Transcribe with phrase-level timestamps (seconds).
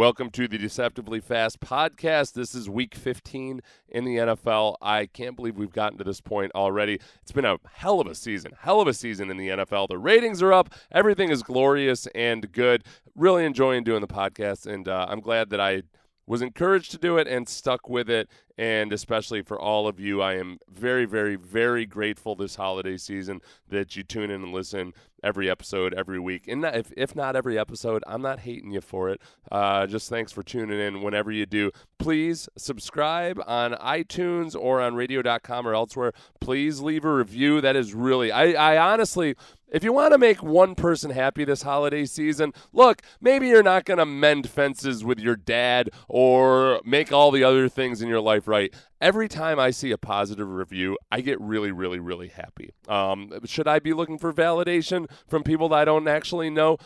[0.00, 2.32] Welcome to the Deceptively Fast podcast.
[2.32, 3.60] This is week 15
[3.90, 4.76] in the NFL.
[4.80, 6.98] I can't believe we've gotten to this point already.
[7.20, 9.88] It's been a hell of a season, hell of a season in the NFL.
[9.88, 12.84] The ratings are up, everything is glorious and good.
[13.14, 15.82] Really enjoying doing the podcast, and uh, I'm glad that I
[16.30, 18.28] was encouraged to do it and stuck with it.
[18.56, 23.40] And especially for all of you, I am very, very, very grateful this holiday season
[23.68, 24.92] that you tune in and listen
[25.24, 26.46] every episode every week.
[26.46, 29.20] And if, if not every episode, I'm not hating you for it.
[29.50, 31.72] Uh, just thanks for tuning in whenever you do.
[31.98, 36.12] Please subscribe on iTunes or on radio.com or elsewhere.
[36.40, 37.60] Please leave a review.
[37.60, 39.34] That is really, I, I honestly,
[39.70, 43.84] if you want to make one person happy this holiday season, look, maybe you're not
[43.84, 48.20] going to mend fences with your dad or make all the other things in your
[48.20, 52.70] life right every time I see a positive review, I get really, really, really happy.
[52.88, 56.76] Um, should I be looking for validation from people that I don't actually know?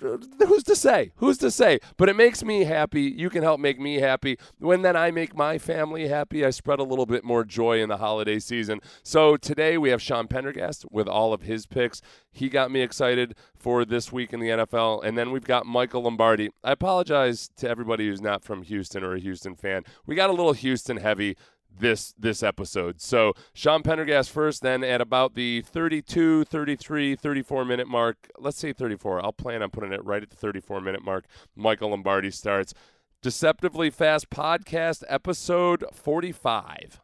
[0.00, 1.12] Who's to say?
[1.16, 1.80] Who's to say?
[1.96, 3.02] But it makes me happy.
[3.02, 4.38] You can help make me happy.
[4.58, 7.88] When then I make my family happy, I spread a little bit more joy in
[7.88, 8.80] the holiday season.
[9.02, 11.85] So today we have Sean Pendergast with all of his picks.
[12.30, 15.04] He got me excited for this week in the NFL.
[15.04, 16.50] And then we've got Michael Lombardi.
[16.62, 19.84] I apologize to everybody who's not from Houston or a Houston fan.
[20.06, 21.36] We got a little Houston heavy
[21.78, 23.00] this this episode.
[23.00, 28.72] So Sean Pendergast first, then at about the 32, 33, 34 minute mark, let's say
[28.72, 29.24] 34.
[29.24, 31.26] I'll plan on putting it right at the 34 minute mark.
[31.54, 32.74] Michael Lombardi starts.
[33.22, 37.00] Deceptively Fast Podcast, episode 45.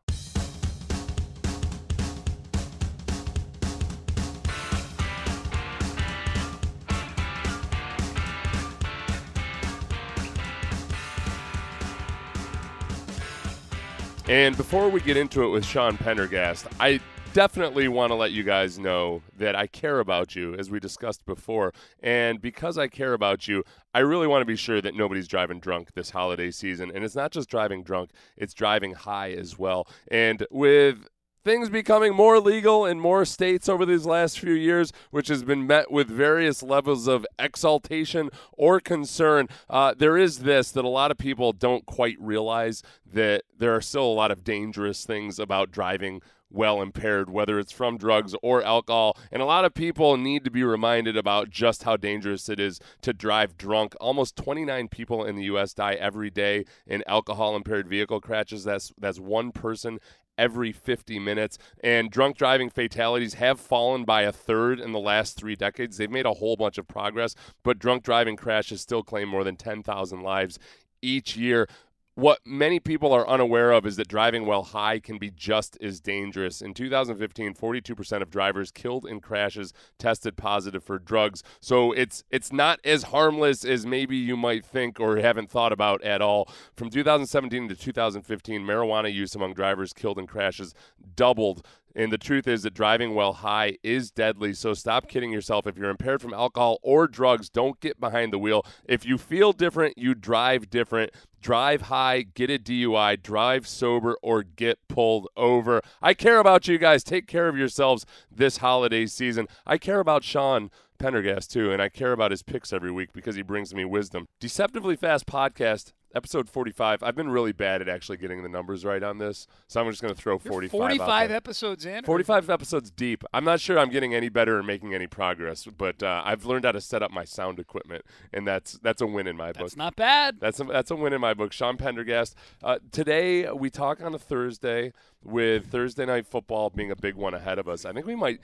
[14.28, 17.00] And before we get into it with Sean Pendergast, I
[17.32, 21.24] definitely want to let you guys know that I care about you, as we discussed
[21.26, 21.72] before.
[22.02, 23.64] And because I care about you,
[23.94, 26.92] I really want to be sure that nobody's driving drunk this holiday season.
[26.94, 29.88] And it's not just driving drunk, it's driving high as well.
[30.08, 31.08] And with
[31.44, 35.66] things becoming more legal in more states over these last few years, which has been
[35.66, 39.48] met with various levels of exaltation or concern.
[39.68, 42.82] Uh, there is this that a lot of people don't quite realize
[43.12, 46.20] that there are still a lot of dangerous things about driving
[46.52, 49.16] well impaired, whether it's from drugs or alcohol.
[49.30, 52.78] And a lot of people need to be reminded about just how dangerous it is
[53.02, 53.94] to drive drunk.
[54.00, 55.72] Almost 29 people in the U.S.
[55.72, 58.64] die every day in alcohol impaired vehicle crashes.
[58.64, 59.98] That's that's one person
[60.42, 61.56] every 50 minutes.
[61.84, 65.96] And drunk driving fatalities have fallen by a third in the last three decades.
[65.96, 69.54] They've made a whole bunch of progress, but drunk driving crashes still claim more than
[69.54, 70.58] 10,000 lives
[71.00, 71.68] each year
[72.14, 76.00] what many people are unaware of is that driving while high can be just as
[76.00, 76.60] dangerous.
[76.60, 81.42] In 2015, 42% of drivers killed in crashes tested positive for drugs.
[81.60, 86.02] So it's it's not as harmless as maybe you might think or haven't thought about
[86.02, 86.48] at all.
[86.76, 90.74] From 2017 to 2015, marijuana use among drivers killed in crashes
[91.16, 94.54] doubled and the truth is that driving while high is deadly.
[94.54, 95.66] So stop kidding yourself.
[95.66, 98.64] If you're impaired from alcohol or drugs, don't get behind the wheel.
[98.84, 101.12] If you feel different, you drive different.
[101.40, 105.82] Drive high, get a DUI, drive sober, or get pulled over.
[106.00, 107.02] I care about you guys.
[107.02, 109.48] Take care of yourselves this holiday season.
[109.66, 113.34] I care about Sean Pendergast too, and I care about his picks every week because
[113.34, 114.28] he brings me wisdom.
[114.38, 117.02] Deceptively Fast Podcast episode 45.
[117.02, 120.02] I've been really bad at actually getting the numbers right on this, so I'm just
[120.02, 120.70] going to throw 45.
[120.70, 122.04] 45 episodes in.
[122.04, 123.24] 45 episodes deep.
[123.32, 126.64] I'm not sure I'm getting any better or making any progress, but uh, I've learned
[126.64, 129.62] how to set up my sound equipment, and that's that's a win in my book.
[129.62, 130.38] That's not bad.
[130.40, 131.52] That's a, that's a win in my book.
[131.52, 132.34] Sean Pendergast.
[132.62, 134.92] Uh, today we talk on a Thursday
[135.22, 137.84] with Thursday night football being a big one ahead of us.
[137.84, 138.40] I think we might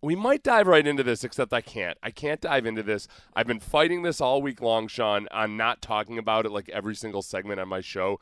[0.00, 1.98] we might dive right into this, except I can't.
[2.02, 3.08] I can't dive into this.
[3.34, 6.94] I've been fighting this all week long, Sean, on not talking about it like every
[6.94, 8.20] single segment on my show.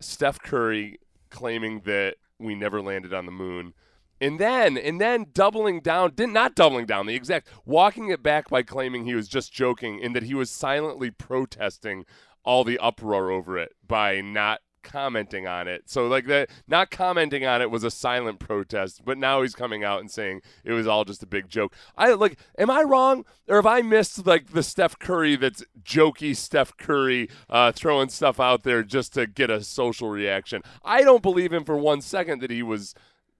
[0.00, 0.98] Steph Curry
[1.30, 3.72] claiming that we never landed on the moon.
[4.20, 8.48] And then, and then doubling down, did not doubling down, the exact walking it back
[8.48, 12.06] by claiming he was just joking and that he was silently protesting
[12.42, 15.82] all the uproar over it by not commenting on it.
[15.86, 19.82] So like that not commenting on it was a silent protest, but now he's coming
[19.84, 21.74] out and saying it was all just a big joke.
[21.96, 26.36] I like am I wrong or have I missed like the Steph Curry that's jokey
[26.36, 30.62] Steph Curry uh, throwing stuff out there just to get a social reaction?
[30.84, 32.94] I don't believe him for one second that he was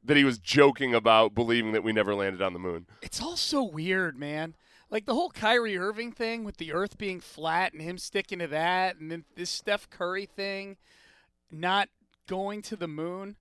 [0.04, 2.86] that he was joking about believing that we never landed on the moon.
[3.02, 4.54] It's all so weird, man.
[4.90, 8.46] Like the whole Kyrie Irving thing with the earth being flat and him sticking to
[8.48, 10.76] that and then this Steph Curry thing
[11.50, 11.88] not
[12.26, 13.36] going to the moon.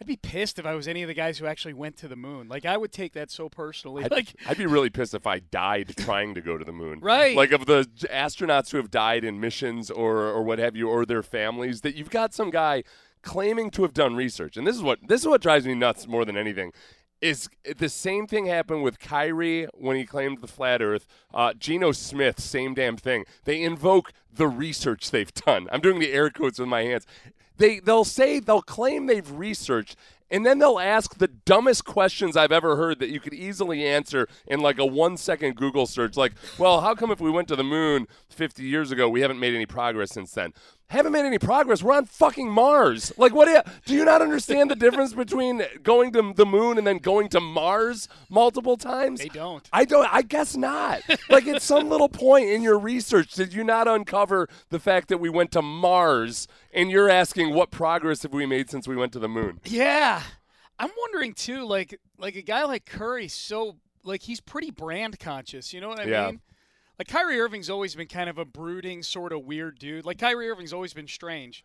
[0.00, 2.16] I'd be pissed if I was any of the guys who actually went to the
[2.16, 2.48] moon.
[2.48, 4.04] Like I would take that so personally.
[4.04, 7.00] I'd, like I'd be really pissed if I died trying to go to the moon.
[7.00, 7.34] Right.
[7.34, 11.06] Like of the astronauts who have died in missions or or what have you, or
[11.06, 12.82] their families, that you've got some guy
[13.22, 16.06] claiming to have done research, and this is what this is what drives me nuts
[16.06, 16.72] more than anything.
[17.22, 17.48] Is
[17.78, 21.06] the same thing happened with Kyrie when he claimed the flat Earth?
[21.32, 23.24] Uh, Geno Smith, same damn thing.
[23.44, 25.66] They invoke the research they've done.
[25.72, 27.06] I'm doing the air quotes with my hands.
[27.58, 29.96] They they'll say they'll claim they've researched,
[30.30, 34.28] and then they'll ask the dumbest questions I've ever heard that you could easily answer
[34.46, 36.16] in like a one second Google search.
[36.16, 39.38] Like, well, how come if we went to the moon 50 years ago, we haven't
[39.38, 40.52] made any progress since then?
[40.88, 41.82] Haven't made any progress.
[41.82, 43.12] We're on fucking Mars.
[43.16, 46.78] Like, what do you, do you not understand the difference between going to the moon
[46.78, 49.18] and then going to Mars multiple times?
[49.18, 49.68] they don't.
[49.72, 50.06] I don't.
[50.12, 51.00] I guess not.
[51.28, 55.18] like at some little point in your research, did you not uncover the fact that
[55.18, 56.46] we went to Mars?
[56.72, 59.60] And you're asking what progress have we made since we went to the moon?
[59.64, 60.22] Yeah.
[60.78, 65.72] I'm wondering too, like like a guy like Curry, so like he's pretty brand conscious.
[65.72, 66.26] You know what I Yeah.
[66.26, 66.40] mean?
[66.98, 70.06] Like Kyrie Irving's always been kind of a brooding, sort of weird dude.
[70.06, 71.64] Like Kyrie Irving's always been strange.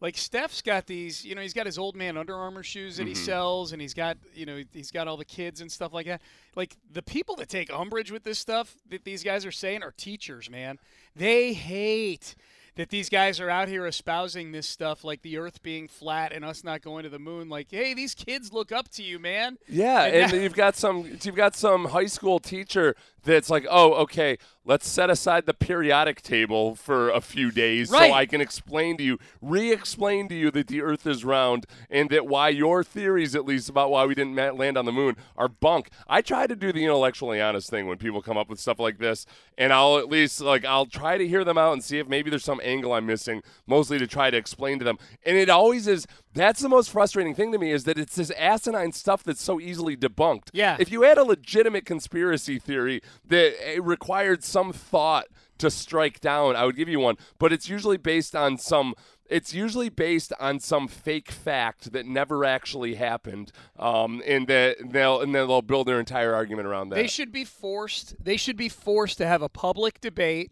[0.00, 3.06] Like Steph's got these, you know, he's got his old man Under Armour shoes that
[3.06, 3.24] he mm-hmm.
[3.24, 6.20] sells, and he's got, you know, he's got all the kids and stuff like that.
[6.56, 9.92] Like the people that take umbrage with this stuff that these guys are saying are
[9.92, 10.78] teachers, man.
[11.14, 12.34] They hate
[12.76, 16.44] that these guys are out here espousing this stuff, like the Earth being flat and
[16.44, 17.48] us not going to the moon.
[17.48, 19.58] Like, hey, these kids look up to you, man.
[19.68, 23.66] Yeah, And and now- you've got some you've got some high school teacher that's like,
[23.70, 28.08] oh, okay, let's set aside the periodic table for a few days Right.
[28.10, 32.10] so I can explain to you, re-explain to you that the Earth is round and
[32.10, 35.48] that why your theories, at least about why we didn't land on the moon, are
[35.48, 35.88] bunk.
[36.08, 38.98] I try to do the intellectually honest thing when people come up with stuff like
[38.98, 39.26] this,
[39.58, 42.30] and I'll at least like I'll try to hear them out and see if maybe
[42.30, 44.98] there's some angle I'm missing, mostly to try to explain to them.
[45.24, 46.06] And it always is.
[46.34, 49.60] That's the most frustrating thing to me is that it's this asinine stuff that's so
[49.60, 50.50] easily debunked.
[50.52, 50.76] Yeah.
[50.78, 55.26] If you had a legitimate conspiracy theory that it required some thought
[55.58, 57.16] to strike down, I would give you one.
[57.38, 58.94] But it's usually based on some.
[59.30, 65.20] It's usually based on some fake fact that never actually happened, um, and that they'll
[65.20, 66.96] and then they'll build their entire argument around that.
[66.96, 68.16] They should be forced.
[68.22, 70.50] They should be forced to have a public debate,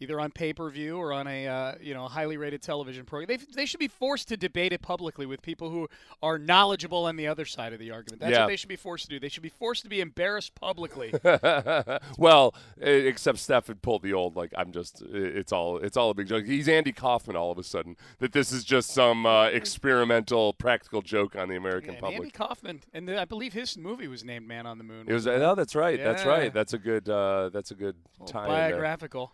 [0.00, 3.26] either on pay per view or on a uh, you know highly rated television program.
[3.28, 5.88] They they should be forced to debate it publicly with people who
[6.22, 8.20] are knowledgeable on the other side of the argument.
[8.20, 8.40] That's Yeah.
[8.40, 9.20] what they should be forced to do.
[9.20, 11.12] They should be forced to be embarrassed publicly.
[12.18, 16.14] well, except Steph had pulled the old like I'm just it's all it's all a
[16.14, 16.44] big joke.
[16.46, 21.02] He's Andy Kaufman all of a sudden that this is just some uh, experimental practical
[21.02, 22.16] joke on the American and public.
[22.16, 25.06] Andy Kaufman, and I believe his movie was named Man on the Moon.
[25.08, 26.52] It was oh, that's right, that's right.
[26.52, 27.96] That's a good uh, that's a good
[28.26, 28.44] tie.
[28.44, 28.70] in there.
[28.70, 29.32] biographical.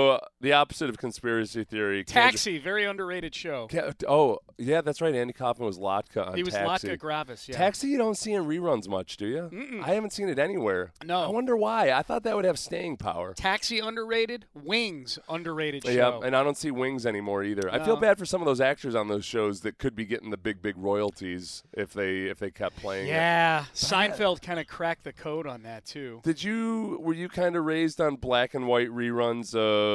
[0.00, 2.04] So the opposite of conspiracy theory.
[2.04, 3.68] Taxi, very underrated show.
[3.70, 5.14] Ca- Oh yeah, that's right.
[5.14, 6.88] Andy Kaufman was Latka on He was Taxi.
[6.88, 7.48] Latka Gravas.
[7.48, 7.56] Yeah.
[7.56, 9.80] Taxi, you don't see in reruns much, do you?
[9.84, 10.92] I haven't seen it anywhere.
[11.04, 11.20] No.
[11.20, 11.92] I wonder why.
[11.92, 13.34] I thought that would have staying power.
[13.34, 14.46] Taxi underrated.
[14.54, 15.90] Wings underrated show.
[15.90, 17.72] Yeah, and I don't see wings anymore either.
[17.72, 20.30] I feel bad for some of those actors on those shows that could be getting
[20.30, 23.06] the big, big royalties if they if they kept playing.
[23.06, 23.10] it.
[23.10, 26.20] Yeah, Seinfeld kind of cracked the code on that too.
[26.22, 29.89] Did you were you kind of raised on black and white reruns of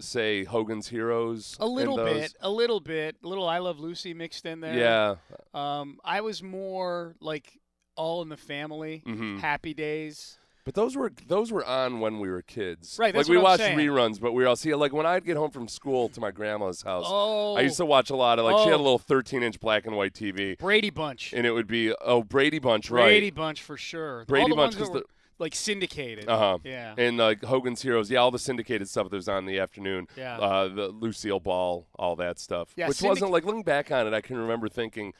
[0.00, 1.56] say Hogan's Heroes?
[1.60, 4.74] A little bit, a little bit, a little I Love Lucy mixed in there.
[4.76, 5.14] Yeah.
[5.54, 7.58] Um, I was more like
[7.96, 9.40] All in the Family, Mhm.
[9.40, 10.38] Happy Days.
[10.64, 12.98] But those were those were on when we were kids.
[12.98, 13.78] Right, that's like we watched saying.
[13.78, 16.82] reruns, but we all see like when I'd get home from school to my grandma's
[16.82, 17.06] house.
[17.08, 18.82] Oh, I used to watch a lot of like she had a Oh.
[18.82, 21.32] little 13 inch black and white TV, Brady Bunch.
[21.32, 23.04] and it would be oh Brady Bunch, right?
[23.04, 24.26] Brady Bunch for sure.
[24.26, 25.06] Brady Bunch ones that 'cause were, the-
[25.38, 26.28] like syndicated.
[26.28, 26.58] Uh huh.
[26.64, 26.94] Yeah.
[26.98, 30.08] And like Hogan's Heroes, yeah, all the syndicated stuff that was on in the afternoon.
[30.16, 30.38] Yeah.
[30.38, 32.72] Uh, the Lucille Ball, all that stuff.
[32.76, 35.12] Yeah, Which syndic- wasn't like looking back on it, I can remember thinking,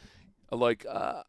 [0.50, 1.22] like, uh,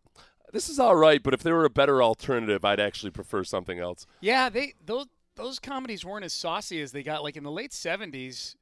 [0.52, 3.80] this is all right, but if there were a better alternative, I'd actually prefer something
[3.80, 4.08] else.
[4.22, 5.06] Yeah, they those
[5.36, 8.56] those comedies weren't as saucy as they got like in the late seventies.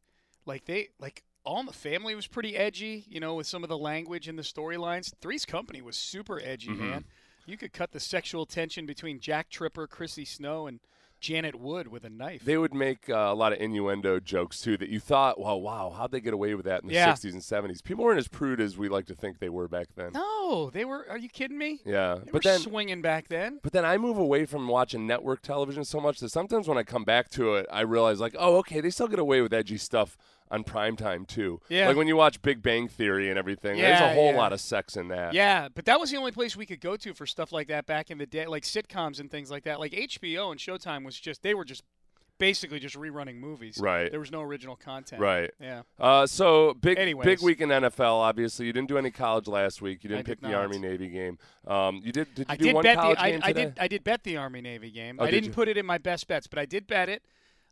[0.45, 3.69] Like they like All in the Family was pretty edgy, you know, with some of
[3.69, 5.13] the language and the storylines.
[5.21, 6.89] Three's Company was super edgy, Mm-hmm.
[6.89, 7.05] man.
[7.47, 10.81] You could cut the sexual tension between Jack Tripper, Chrissy Snow, and
[11.21, 12.43] Janet Wood with a knife.
[12.43, 15.91] They would make uh, a lot of innuendo jokes too that you thought, well, wow,
[15.97, 17.13] how'd they get away with that in the Yeah.
[17.13, 17.81] 60s and 70s?
[17.83, 20.11] People weren't as prude as we like to think they were back then.
[20.13, 21.07] no, they were.
[21.09, 21.79] Are you kidding me?
[21.85, 23.61] Yeah, They but were then swinging back then.
[23.63, 26.83] But then I move away from watching network television so much that sometimes when I
[26.83, 29.77] come back to it, I realize like, oh, okay, they still get away with edgy
[29.77, 30.17] stuff
[30.49, 31.59] on primetime too.
[31.69, 31.87] Yeah.
[31.87, 34.37] Like when you watch Big Bang Theory and everything, there's a whole yeah.
[34.37, 35.33] lot of sex in that.
[35.33, 37.85] Yeah, but that was the only place we could go to for stuff like that
[37.85, 39.79] back in the day, like sitcoms and things like that.
[39.79, 41.83] Like HBO and Showtime was just they were just
[42.37, 43.77] basically just rerunning movies.
[43.79, 44.09] Right.
[44.09, 45.21] There was no original content.
[45.21, 45.51] Right.
[45.59, 45.83] Yeah.
[45.99, 47.25] Uh, so big, Anyways.
[47.25, 48.13] big week in NFL.
[48.13, 50.03] Obviously, you didn't do any college last week.
[50.03, 50.55] You didn't I pick did the.
[50.55, 51.37] Army Navy game.
[51.65, 52.33] Um, you did.
[52.35, 53.65] Did you I do did one bet college the I, game I today?
[53.65, 55.17] did I did bet the Army Navy game.
[55.19, 55.53] Oh, I did didn't you?
[55.53, 57.23] put it in my best bets, but I did bet it.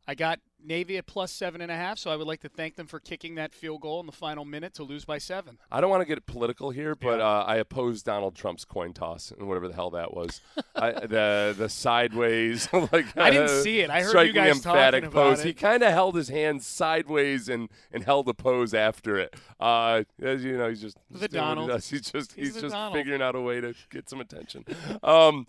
[0.07, 2.75] I got Navy at plus seven and a half, so I would like to thank
[2.75, 5.57] them for kicking that field goal in the final minute to lose by seven.
[5.71, 7.25] I don't want to get political here, but Yeah.
[7.27, 10.41] uh, I oppose Donald Trump's coin toss and whatever the hell that was.
[10.75, 13.89] I, the the sideways, like I didn't uh, see it.
[13.89, 15.39] I heard you guys emphatic talking about pose.
[15.41, 15.45] it.
[15.47, 19.35] He kind of held his hands sideways and, and held a pose after it.
[19.59, 21.71] Uh, as you know, he's just The doing he Donald.
[21.83, 22.93] He's just He's he's, just Donald.
[22.93, 24.65] figuring out a way to get some attention.
[25.03, 25.45] Um,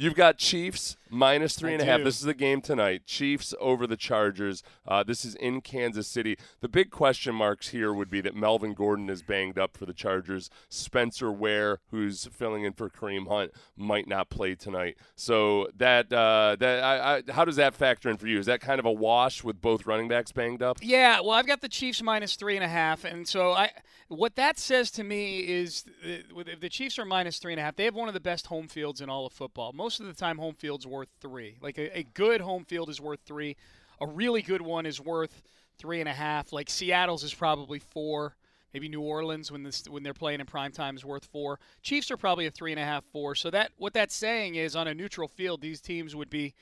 [0.00, 2.04] You've got Chiefs minus three and a half.
[2.04, 3.04] This is the game tonight.
[3.04, 4.62] Chiefs over the Chargers.
[4.86, 6.38] Uh, this is in Kansas City.
[6.60, 9.92] The big question marks here would be that Melvin Gordon is banged up for the
[9.92, 10.50] Chargers.
[10.68, 14.96] Spencer Ware, who's filling in for Kareem Hunt, might not play tonight.
[15.16, 18.38] So that uh, that I, I, how does that factor in for you?
[18.38, 20.78] Is that kind of a wash with both running backs banged up?
[20.80, 23.70] Yeah, well, I've got the Chiefs minus three and a half, and so I.
[24.10, 27.62] What that says to me is, uh, if the Chiefs are minus three and a
[27.62, 29.74] half, they have one of the best home fields in all of football.
[29.74, 31.58] Most of the time, home field's worth three.
[31.60, 33.56] Like a, a good home field is worth three.
[34.00, 35.42] A really good one is worth
[35.78, 36.52] three and a half.
[36.52, 38.36] Like Seattle's is probably four.
[38.74, 41.58] Maybe New Orleans when this when they're playing in prime time is worth four.
[41.82, 43.34] Chiefs are probably a three and a half, four.
[43.34, 46.54] So that what that's saying is on a neutral field, these teams would be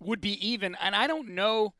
[0.00, 0.76] would be even.
[0.80, 1.74] And I don't know.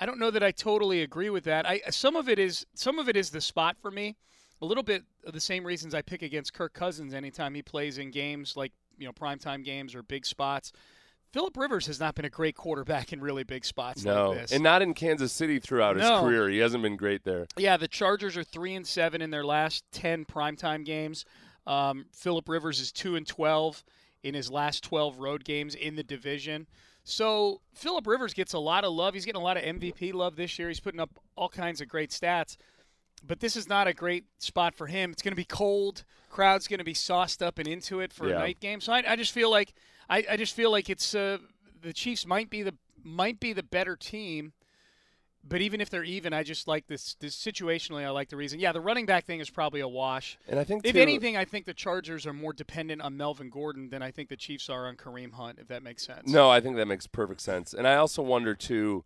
[0.00, 1.68] I don't know that I totally agree with that.
[1.68, 4.16] I some of it is some of it is the spot for me.
[4.60, 7.98] A little bit of the same reasons I pick against Kirk Cousins anytime he plays
[7.98, 10.72] in games like you know primetime games or big spots.
[11.32, 14.52] Philip Rivers has not been a great quarterback in really big spots No, like this.
[14.52, 16.22] and not in Kansas City throughout his No.
[16.22, 16.48] career.
[16.48, 17.46] He hasn't been great there.
[17.58, 21.24] Yeah, the Chargers are three and seven in their last ten primetime games.
[21.66, 23.84] Um, Philip Rivers is two and twelve
[24.22, 26.66] in his last twelve road games in the division.
[27.04, 29.14] So Philip Rivers gets a lot of love.
[29.14, 30.68] He's getting a lot of MVP love this year.
[30.68, 32.56] He's putting up all kinds of great stats.
[33.26, 35.10] But this is not a great spot for him.
[35.12, 36.04] It's going to be cold.
[36.30, 38.36] Crowd's going to be sauced up and into it for Yeah.
[38.36, 38.80] a night game.
[38.80, 39.74] So I, I just feel like
[40.08, 41.38] I, I just feel like it's uh,
[41.80, 44.52] the Chiefs might be the might be the better team.
[45.48, 47.14] But even if they're even, I just like this.
[47.20, 48.58] This situationally, I like the reason.
[48.60, 50.36] Yeah, the running back thing is probably a wash.
[50.48, 53.48] And I think If too- anything, I think the Chargers are more dependent on Melvin
[53.48, 55.58] Gordon than I think the Chiefs are on Kareem Hunt.
[55.58, 56.28] If that makes sense.
[56.28, 57.72] No, I think that makes perfect sense.
[57.72, 59.04] And I also wonder too,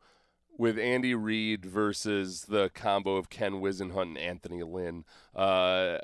[0.59, 5.04] with Andy Reid versus the combo of Ken Whisenhunt and Anthony Lynn
[5.35, 5.99] uh,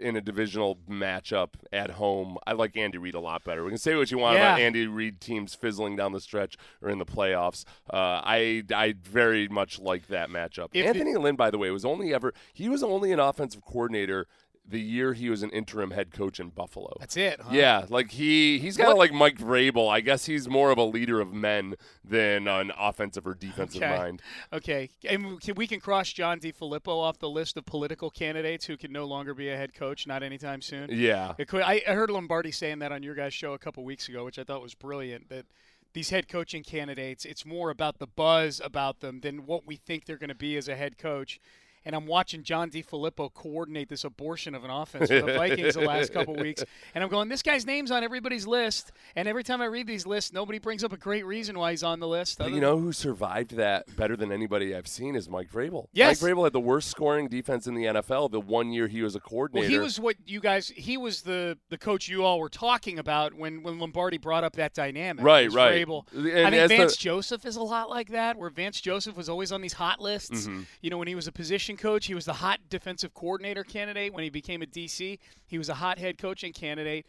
[0.00, 3.64] in a divisional matchup at home, I like Andy Reid a lot better.
[3.64, 6.88] We can say what you want about Andy Reid teams fizzling down the stretch or
[6.90, 7.64] in the playoffs.
[7.92, 10.68] Uh, I I very much like that matchup.
[10.72, 14.26] If Anthony Lynn, by the way, was only ever he was only an offensive coordinator
[14.68, 16.94] the year he was an interim head coach in Buffalo.
[17.00, 17.40] That's it.
[17.40, 17.48] Huh?
[17.52, 19.88] Yeah, like he he's kind of like Mike Vrabel.
[19.90, 23.96] I guess he's more of a leader of men than an offensive or defensive Okay.
[23.96, 24.22] mind.
[24.52, 28.66] Okay, and we can, we can cross John DeFilippo off the list of political candidates
[28.66, 30.90] who can no longer be a head coach, not anytime soon.
[30.92, 31.34] Yeah.
[31.38, 34.44] I heard Lombardi saying that on your guys' show a couple weeks ago, which I
[34.44, 35.28] thought was brilliant.
[35.30, 35.46] That
[35.94, 40.04] these head coaching candidates, it's more about the buzz about them than what we think
[40.04, 41.40] they're going to be as a head coach.
[41.88, 45.80] And I'm watching John DeFilippo coordinate this abortion of an offense for the Vikings the
[45.80, 46.62] last couple weeks,
[46.94, 48.92] and I'm going, this guy's name's on everybody's list.
[49.16, 51.82] And every time I read these lists, nobody brings up a great reason why he's
[51.82, 52.40] on the list.
[52.46, 55.86] You know who survived that better than anybody I've seen is Mike Vrabel.
[55.94, 56.20] Yes.
[56.20, 59.14] Mike Vrabel had the worst scoring defense in the NFL the one year he was
[59.14, 59.68] a Well, coordinator.
[59.70, 60.68] he was what you guys.
[60.68, 64.56] He was the the coach you all were talking about when when Lombardi brought up
[64.56, 65.24] that dynamic.
[65.24, 65.86] Right, right.
[65.86, 66.04] Vrabel.
[66.12, 69.16] And I think as the- Vance Joseph is a lot like that, where Vance Joseph
[69.16, 70.42] was always on these hot lists.
[70.46, 70.64] Mm-hmm.
[70.82, 74.12] You know, when he was a position coach, he was the hot defensive coordinator candidate.
[74.12, 77.06] When he became a DC, he was a hot head coaching candidate.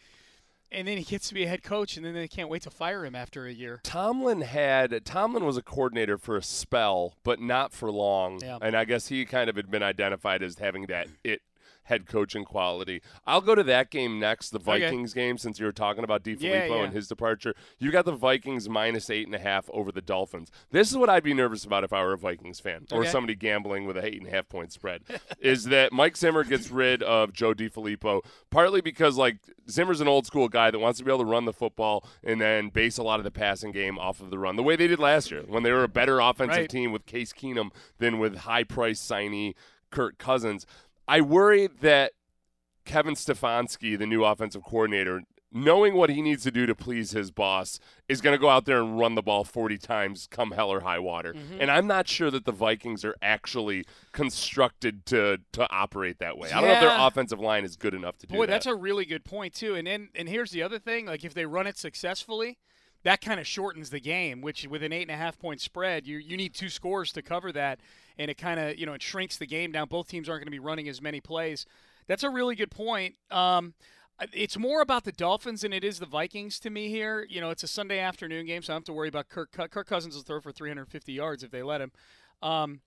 [0.71, 2.69] And then he gets to be a head coach, and then they can't wait to
[2.69, 3.79] fire him after a year.
[3.83, 8.39] Tomlin had Tomlin was a coordinator for a spell, but not for long.
[8.39, 8.59] Yeah.
[8.61, 11.41] And I guess he kind of had been identified as having that it
[11.89, 13.01] head coaching quality.
[13.27, 14.79] I'll go to that game next, the Okay.
[14.81, 16.83] Vikings game, since you were talking about DeFilippo Yeah, yeah.
[16.83, 17.55] and his departure.
[17.79, 20.51] You got the Vikings minus eight and a half over the Dolphins.
[20.71, 23.35] This is what I'd be nervous about if I were a Vikings fan or somebody
[23.35, 25.01] gambling with a eight and a half point spread.
[25.39, 29.37] is that Mike Zimmer gets rid of Joe DeFilippo partly because like
[29.69, 32.39] Zimmer's an old school guy that wants to be able to run the football and
[32.39, 34.87] then base a lot of the passing game off of the run, the way they
[34.87, 36.69] did last year when they were a better offensive Right.
[36.69, 39.55] team with Case Keenum than with high price signee
[39.91, 40.67] Kirk Cousins.
[41.09, 42.13] I worry that
[42.85, 47.31] Kevin Stefanski, the new offensive coordinator, knowing what he needs to do to please his
[47.31, 50.69] boss, is going to go out there and run the ball 40 times come hell
[50.69, 51.33] or high water.
[51.33, 51.61] Mm-hmm.
[51.61, 56.51] And I'm not sure that the Vikings are actually constructed to to operate that way.
[56.51, 57.07] I don't know if their Yeah.
[57.07, 58.47] offensive line is good enough to do Boy, that.
[58.47, 59.73] Boy, that's a really good point too.
[59.73, 62.59] And then and here's the other thing: like if they run it successfully,
[63.03, 64.41] that kind of shortens the game.
[64.41, 67.21] Which with an eight and a half point spread, you you need two scores to
[67.21, 67.79] cover that,
[68.17, 69.87] and it kind of you know it shrinks the game down.
[69.87, 71.65] Both teams aren't going to be running as many plays.
[72.07, 73.15] That's a really good point.
[73.29, 73.73] Um,
[74.33, 77.25] it's more about the Dolphins than it is the Vikings to me here.
[77.29, 79.51] You know, it's a Sunday afternoon game, so I don't have to worry about Kirk.
[79.51, 81.91] Kirk Cousins will throw for 350 yards if they let him.
[82.41, 82.81] Um,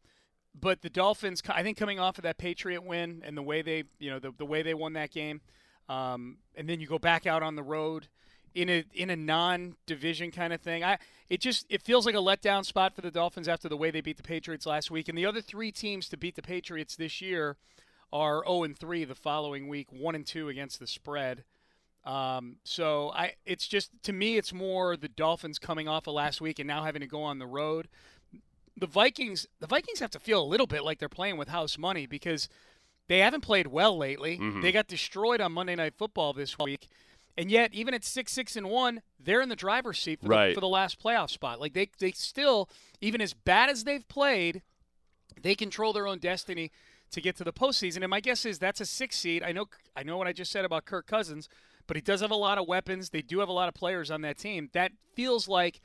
[0.58, 3.84] but the Dolphins, I think, coming off of that Patriot win and the way they,
[3.98, 5.40] you know, the, the way they won that game,
[5.88, 8.08] um, and then you go back out on the road
[8.54, 10.84] in a in a non-division kind of thing.
[10.84, 13.90] I it just it feels like a letdown spot for the Dolphins after the way
[13.90, 16.96] they beat the Patriots last week, and the other three teams to beat the Patriots
[16.96, 17.56] this year
[18.12, 21.44] are 0 and 3 the following week, 1 and 2 against the spread.
[22.04, 26.40] Um, so I, it's just to me, it's more the Dolphins coming off of last
[26.40, 27.88] week and now having to go on the road.
[28.76, 31.78] The Vikings, the Vikings have to feel a little bit like they're playing with house
[31.78, 32.48] money because
[33.08, 34.38] they haven't played well lately.
[34.38, 34.62] Mhm.
[34.62, 36.88] They got destroyed on Monday Night Football this week,
[37.38, 40.48] and yet even at six, six, and one, they're in the driver's seat for, Right.
[40.48, 41.60] the, for the last playoff spot.
[41.60, 42.68] Like they, they still,
[43.00, 44.62] even as bad as they've played,
[45.40, 46.70] they control their own destiny
[47.10, 47.98] to get to the postseason.
[48.02, 49.42] And my guess is that's a six seed.
[49.42, 51.48] I know I know what I just said about Kirk Cousins,
[51.86, 53.10] but he does have a lot of weapons.
[53.10, 54.70] They do have a lot of players on that team.
[54.72, 55.80] That feels like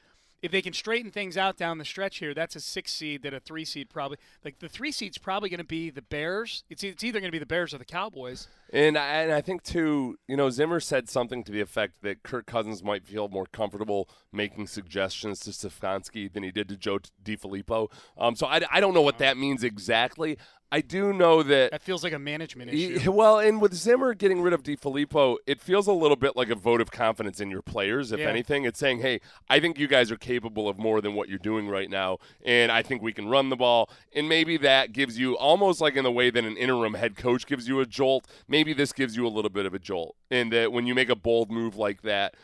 [0.47, 3.33] if they can straighten things out down the stretch here, that's a six seed that
[3.33, 6.63] a three seed probably like the three seed's probably going to be the Bears.
[6.69, 8.47] It's it's either going to be the Bears or the Cowboys.
[8.71, 12.23] And I, and I think too, you know, Zimmer said something to the effect that
[12.23, 16.99] Kirk Cousins might feel more comfortable making suggestions to Stefanski than he did to Joe
[17.23, 17.91] DeFilippo.
[18.17, 20.37] Um, so I, I don't know what that means exactly.
[20.69, 23.11] I do know that That feels like a management He- issue.
[23.11, 26.55] well, and with Zimmer getting rid of DeFilippo, it feels a little bit like a
[26.55, 28.27] vote of confidence in your players, if Yeah.
[28.29, 28.65] anything.
[28.65, 31.69] It's saying, hey, I think you guys are capable of more than what you're doing
[31.69, 33.89] right now, and I think we can run the ball.
[34.13, 37.45] And maybe that gives you almost like in the way that an interim head coach
[37.47, 40.17] gives you a jolt, maybe this gives you a little bit of a jolt.
[40.29, 42.35] And that when you make a bold move like that,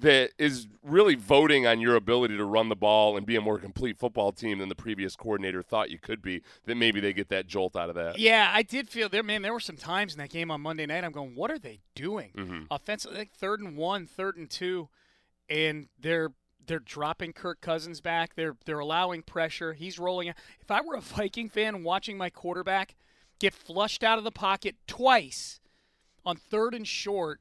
[0.00, 3.58] that is really voting on your ability to run the ball and be a more
[3.58, 7.28] complete football team than the previous coordinator thought you could be, that maybe they get
[7.28, 8.18] that jolt out of that.
[8.18, 9.22] Yeah, I did feel there.
[9.22, 11.04] Man, there were some times in that game on Monday night.
[11.04, 12.32] I'm going, what are they doing?
[12.36, 12.66] Mhm.
[12.70, 14.88] Offensive, like third and one, third and two,
[15.48, 16.30] and they're
[16.66, 18.34] they're dropping Kirk Cousins back.
[18.36, 19.72] They're they're allowing pressure.
[19.72, 20.28] He's rolling.
[20.28, 20.36] out.
[20.60, 22.94] If I were a Viking fan watching my quarterback
[23.38, 25.60] get flushed out of the pocket twice
[26.24, 27.40] on third and short,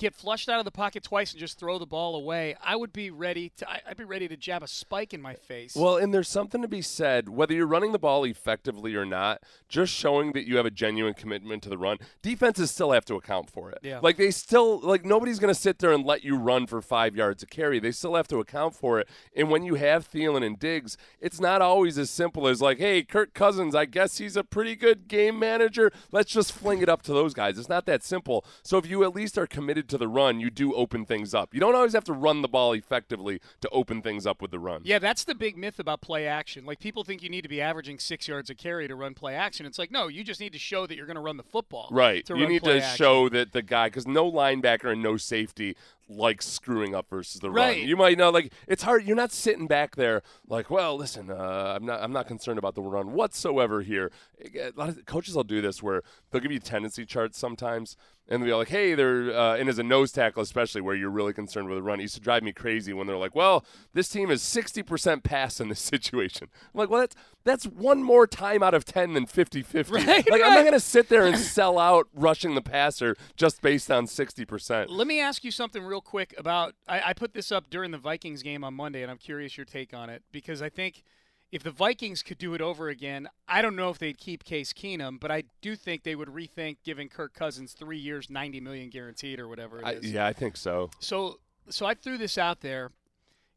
[0.00, 2.92] get flushed out of the pocket twice and just throw the ball away, I would
[2.92, 3.66] be ready to.
[3.70, 5.76] I'd be ready to jab a spike in my face.
[5.76, 9.42] Well, and there's something to be said, whether you're running the ball effectively or not,
[9.68, 11.98] just showing that you have a genuine commitment to the run.
[12.22, 13.78] Defenses still have to account for it.
[13.82, 14.00] Yeah.
[14.02, 17.42] Like they still like nobody's gonna sit there and let you run for five yards
[17.42, 17.78] a carry.
[17.78, 19.08] They still have to account for it.
[19.36, 23.02] And when you have Thielen and Diggs, it's not always as simple as like, hey,
[23.02, 25.92] Kirk Cousins, I guess he's a pretty good game manager.
[26.10, 27.58] Let's just fling it up to those guys.
[27.58, 28.44] It's not that simple.
[28.62, 31.52] So if you at least are committed to the run, you do open things up.
[31.54, 34.58] You don't always have to run the ball effectively to open things up with the
[34.58, 34.80] run.
[34.84, 36.64] Yeah, that's the big myth about play action.
[36.64, 39.34] Like people think you need to be averaging six yards a carry to run play
[39.34, 39.66] action.
[39.66, 41.88] It's like no, you just need to show that you're going to run the football.
[41.90, 42.28] Right.
[42.28, 42.96] You need to action.
[42.96, 45.76] show that the guy, because no linebacker and no safety
[46.08, 47.78] likes screwing up versus the Right.
[47.78, 47.88] run.
[47.88, 49.04] You might know, like it's hard.
[49.04, 52.74] You're not sitting back there like, well, listen, uh, I'm not, I'm not concerned about
[52.74, 54.10] the run whatsoever here.
[54.56, 57.96] A lot of coaches will do this where they'll give you tendency charts sometimes,
[58.30, 61.10] and they'll be like, hey, they're, uh, and as a nose tackle especially, where you're
[61.10, 63.64] really concerned with the run, it used to drive me crazy when they're like, well,
[63.92, 66.48] this team is 60% pass in this situation.
[66.72, 69.90] I'm like, well, that's that's one more time out of 10 than 50-50.
[69.90, 73.62] Right, like I'm not going to sit there and sell out rushing the passer just
[73.62, 74.86] based on 60%.
[74.90, 76.74] Let me ask you something real quick about.
[76.86, 79.64] I, I put this up during the Vikings game on Monday, and I'm curious your
[79.64, 81.02] take on it because I think
[81.52, 84.72] if the Vikings could do it over again, I don't know if they'd keep Case
[84.72, 88.88] Keenum, but I do think they would rethink giving Kirk Cousins three years, 90 million
[88.88, 90.90] guaranteed or whatever it I, yeah, I think so.
[91.00, 92.92] So, so I threw this out there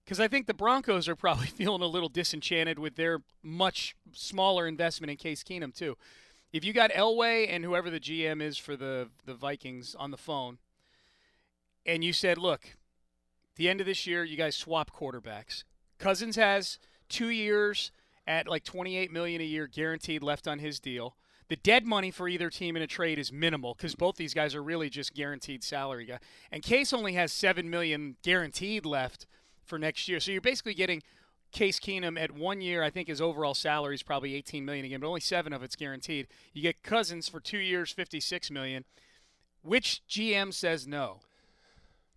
[0.04, 4.68] because I think the Broncos are probably feeling a little disenchanted with their much smaller
[4.68, 5.96] investment in Case Keenum too.
[6.52, 10.18] If you got Elway and whoever the GM is for the the Vikings on the
[10.18, 10.60] phone,
[11.84, 12.78] and you said, "Look,
[13.56, 15.64] the end of this year, you guys swap quarterbacks.
[15.98, 16.78] Cousins has
[17.14, 17.92] two years
[18.26, 21.16] at like 28 million a year guaranteed left on his deal."
[21.50, 24.56] The dead money for either team in a trade is minimal because both these guys
[24.56, 26.20] are really just guaranteed salary guy.
[26.52, 29.28] And Case only has seven million guaranteed left
[29.64, 30.20] for next year.
[30.20, 31.04] So you're basically getting
[31.52, 32.82] Case Keenum at one year.
[32.82, 35.76] I think his overall salary is probably 18 million again, but only seven of it's
[35.76, 36.28] guaranteed.
[36.54, 38.86] You get Cousins for two years, 56 million.
[39.62, 41.20] Which GM says no?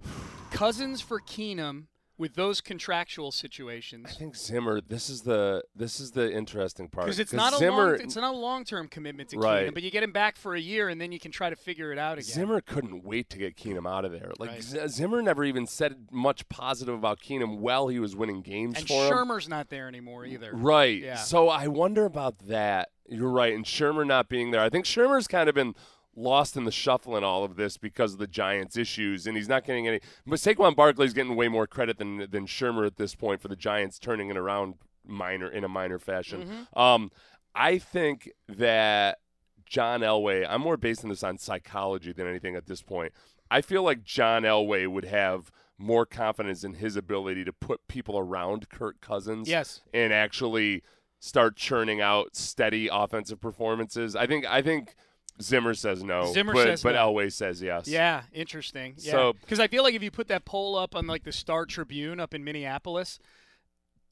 [0.50, 1.85] Cousins for Keenum
[2.18, 4.07] with those contractual situations.
[4.09, 4.81] I think Zimmer.
[4.81, 7.92] This is the this is the interesting part Because it's not a Zimmer.
[7.92, 9.68] long, it's not a long-term commitment to Right.
[9.68, 11.57] Keenum, but you get him back for a year, and then you can try to
[11.57, 12.24] figure it out again.
[12.31, 14.33] Zimmer couldn't wait to get Keenum out of there.
[14.38, 14.62] Like Right.
[14.62, 18.88] Z- Zimmer never even said much positive about Keenum while he was winning games and
[18.88, 19.12] for him.
[19.12, 20.50] Shurmur's not there anymore either.
[20.55, 21.00] Right.
[21.02, 21.16] Yeah.
[21.16, 22.90] So I wonder about that.
[23.09, 23.55] You're right.
[23.55, 24.61] And Shurmur not being there.
[24.61, 25.74] I think Shurmur's kind of been
[26.16, 29.48] lost in the shuffle in all of this because of the Giants' issues, and he's
[29.48, 30.00] not getting any.
[30.26, 33.57] But Saquon Barkley's getting way more credit than than Shurmur at this point for the
[33.57, 34.74] Giants turning it around
[35.07, 36.42] minor in a minor fashion.
[36.42, 36.79] Mm-hmm.
[36.79, 37.11] Um,
[37.55, 39.18] I think that
[39.66, 40.46] John Elway.
[40.48, 43.12] I'm more basing this on psychology than anything at this point.
[43.50, 48.18] I feel like John Elway would have more confidence in his ability to put people
[48.18, 49.83] around Kirk Cousins Yes.
[49.92, 50.83] and actually
[51.18, 54.16] start churning out steady offensive performances.
[54.16, 54.94] I think I think
[55.40, 56.33] Zimmer says no.
[56.33, 57.12] Zimmer but, says but no.
[57.12, 57.88] Elway says yes.
[57.88, 58.94] Yeah, interesting.
[58.99, 59.12] Yeah.
[59.12, 61.66] So- because I feel like if you put that poll up on like the Star
[61.66, 63.18] Tribune up in Minneapolis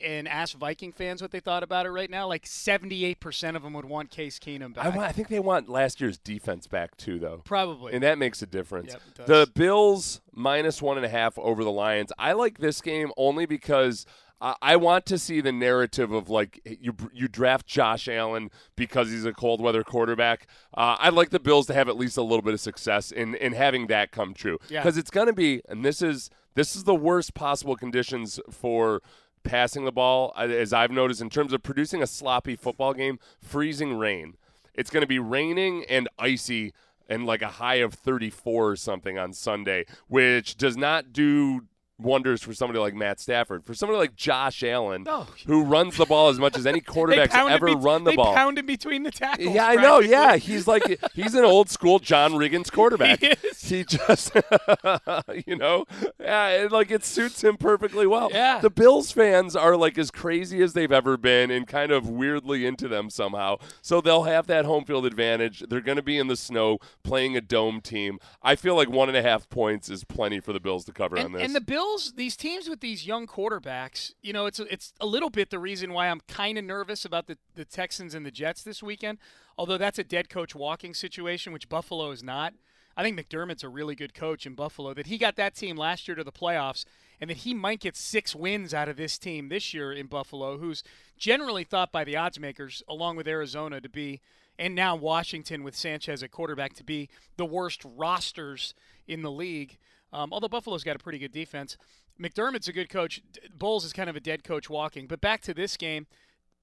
[0.01, 3.73] and ask Viking fans what they thought about it right now, like 78% of them
[3.75, 4.87] would want Case Keenum back.
[4.87, 7.43] I, wa- I think they want last year's defense back too, though.
[7.45, 7.95] Probably.
[7.95, 8.93] And that makes a difference.
[9.17, 12.13] Yep, the Bills minus one and a half over the Lions.
[12.19, 14.05] I like this game only because
[14.41, 19.11] I, I want to see the narrative of like you you draft Josh Allen because
[19.11, 20.47] he's a cold weather quarterback.
[20.77, 23.35] Uh, I'd like the Bills to have at least a little bit of success in
[23.37, 24.81] in having that come true Yeah.
[24.83, 29.01] because it's going to be and this is this is the worst possible conditions for
[29.43, 33.19] passing the ball uh, as I've noticed in terms of producing a sloppy football game.
[33.41, 34.37] Freezing rain.
[34.75, 36.73] It's going to be raining and icy
[37.09, 41.67] and like a high of 34 or something on Sunday, which does not do
[41.99, 43.65] wonders for somebody like Matt Stafford.
[43.65, 45.27] For somebody like Josh Allen, Oh.
[45.47, 48.35] who runs the ball as much as any quarterback's ever be- run the they ball.
[48.35, 49.55] pound him between the tackles.
[49.55, 50.01] Yeah, I know.
[50.01, 50.83] Yeah, he's like
[51.15, 53.21] he's an old school John Riggins quarterback.
[53.21, 53.61] He is.
[53.69, 54.33] He just,
[55.47, 55.85] you know,
[56.21, 58.29] yeah, it, like it suits him perfectly well.
[58.33, 58.59] Yeah.
[58.61, 62.67] the Bills fans are like as crazy as they've ever been, and kind of weirdly
[62.67, 63.57] into them somehow.
[63.83, 65.63] So they'll have that home field advantage.
[65.69, 68.19] They're going to be in the snow playing a dome team.
[68.43, 71.19] I feel like one and a half points is plenty for the Bills to cover
[71.19, 71.43] on this.
[71.43, 71.84] and the Bills,
[72.17, 75.59] these teams with these young quarterbacks, you know, it's a, it's a little bit the
[75.59, 79.19] reason why I'm kind of nervous about the, the Texans and the Jets this weekend.
[79.57, 82.55] Although that's a dead coach walking situation, which Buffalo is not.
[82.97, 84.95] I think McDermott's a really good coach in Buffalo.
[84.95, 86.85] That he got that team last year to the playoffs,
[87.21, 90.59] and that he might get six wins out of this team this year in Buffalo,
[90.59, 90.83] who's
[91.19, 94.21] generally thought by the odds makers, along with Arizona, to be,
[94.59, 98.75] and now Washington with Sanchez at quarterback, to be the worst rosters
[99.09, 99.79] in the league.
[100.15, 101.77] Um, although Buffalo's got a pretty good defense,
[102.21, 103.21] McDermott's a good coach.
[103.33, 105.09] D- Bowles is kind of a dead coach walking.
[105.09, 106.07] But back to this game,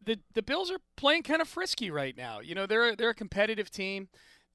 [0.03, 2.39] the the Bills are playing kind of frisky right now.
[2.39, 4.07] You know, they're they're a competitive team.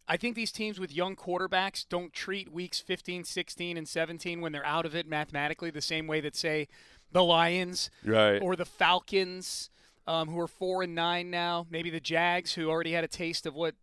[0.08, 4.52] I think these teams with young quarterbacks don't treat weeks 15, 16, and 17 when
[4.52, 6.68] they're out of it mathematically the same way that say
[7.10, 8.40] the Lions right.
[8.40, 9.68] or the Falcons,
[10.06, 11.66] um, who are four and nine now.
[11.70, 13.74] Maybe the Jags, who already had a taste of what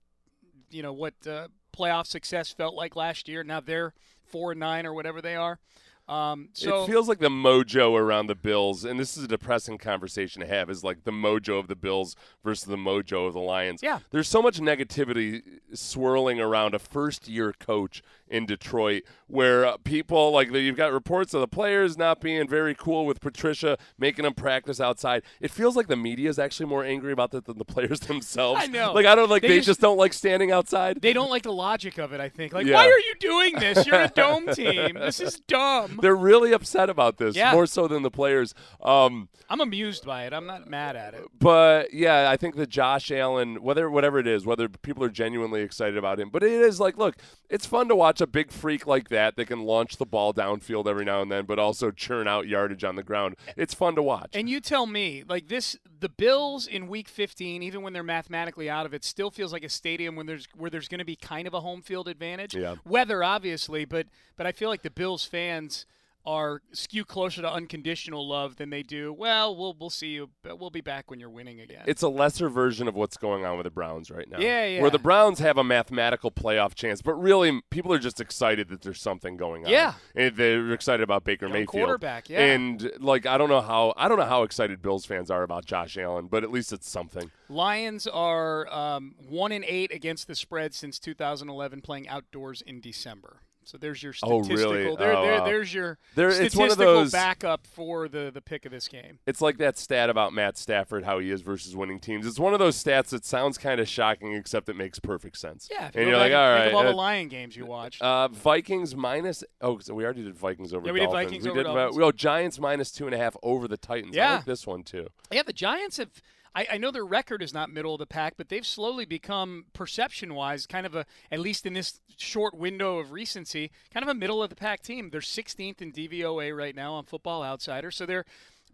[0.72, 3.44] you know what uh, playoff success felt like last year.
[3.44, 3.94] Now they're
[4.34, 5.60] four and nine or whatever they are.
[6.08, 9.78] Um, so it feels like the mojo around the Bills, and this is a depressing
[9.78, 13.40] conversation to have, is like the mojo of the Bills versus the mojo of the
[13.40, 13.82] Lions.
[13.82, 14.00] Yeah.
[14.12, 15.44] There's so much negativity
[15.74, 18.02] swirling around a first year coach
[18.34, 22.48] in Detroit where uh, people, like, that you've got reports of the players not being
[22.48, 25.24] very cool with Patricia, making them practice outside.
[25.42, 28.62] It feels like the media is actually more angry about that than the players themselves.
[28.64, 28.94] I know.
[28.94, 31.02] Like, I don't like, They they, just- just, don't like standing outside.
[31.02, 32.20] they don't like the logic of it.
[32.22, 32.76] I think like Yeah.
[32.76, 33.88] why are you doing this?
[33.88, 34.96] You're a dome team.
[35.00, 35.98] This is dumb.
[36.02, 37.54] They're really upset about this, Yeah.
[37.54, 38.54] more so than the players.
[38.84, 40.34] Um, I'm amused by it.
[40.34, 41.24] I'm not mad at it.
[41.40, 45.62] But yeah, I think that Josh Allen, whether whatever it is, whether people are genuinely
[45.62, 47.16] excited about him, but it is like, look,
[47.50, 50.88] it's fun to watch a big freak like that that can launch the ball downfield
[50.88, 53.36] every now and then, but also churn out yardage on the ground.
[53.56, 54.32] It's fun to watch.
[54.34, 58.70] And you tell me, like this, the Bills in Week 15, even when they're mathematically
[58.70, 61.16] out of it, still feels like a stadium when there's where there's going to be
[61.16, 62.56] kind of a home field advantage.
[62.56, 62.76] Yeah.
[62.86, 65.86] Weather, obviously, but but I feel like the Bills fans
[66.26, 69.12] are skew closer to unconditional love than they do.
[69.12, 70.30] Well, we'll we'll see you.
[70.42, 71.84] but We'll be back when you're winning again.
[71.86, 74.40] it's a lesser version of what's going on with the Browns right now.
[74.40, 74.82] Yeah, yeah.
[74.82, 78.82] Where the Browns have a mathematical playoff chance, but really people are just excited that
[78.82, 79.72] there's something going on.
[79.72, 79.94] Yeah.
[80.16, 81.70] And they're excited about Baker Young Mayfield.
[81.86, 82.46] quarterback, yeah.
[82.54, 85.66] And like I don't know how I don't know how excited Bills fans are about
[85.66, 87.32] Josh Allen, but at least it's something.
[87.50, 93.42] Lions are um, one in eight against the spread since 2011, playing outdoors in December.
[93.66, 94.70] So there's your statistical.
[94.72, 94.96] Oh, really?
[94.96, 95.46] There, Oh, there, wow.
[95.46, 98.88] there's your There- it's statistical one of those- backup for the the pick of this
[98.88, 99.20] game.
[99.26, 102.26] It's like that stat about Matt Stafford, how he is versus winning teams.
[102.26, 105.68] It's one of those stats that sounds kind of shocking, except it makes perfect sense.
[105.72, 106.62] Yeah, you and you're like, all right.
[106.64, 108.02] think of all uh, the Lion games you watched.
[108.02, 109.44] Uh, Vikings minus.
[109.62, 111.26] Oh, so we already did Vikings over Yeah, we did Dolphins.
[111.26, 111.98] Vikings we over did, Dolphins.
[111.98, 114.16] Well, Giants minus two and a half over the Titans.
[114.16, 114.36] I Yeah.
[114.36, 115.08] like this one too.
[115.32, 116.10] Yeah, the Giants have.
[116.56, 119.66] I, I know their record is not middle of the pack, but they've slowly become
[119.74, 124.14] perception-wise kind of a, at least in this short window of recency, kind of a
[124.14, 125.10] middle of the pack team.
[125.10, 128.26] They're 16th in DVOA right now on Football Outsider, so they're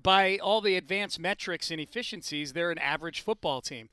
[0.01, 3.89] by all the advanced metrics and efficiencies, they're an average football team.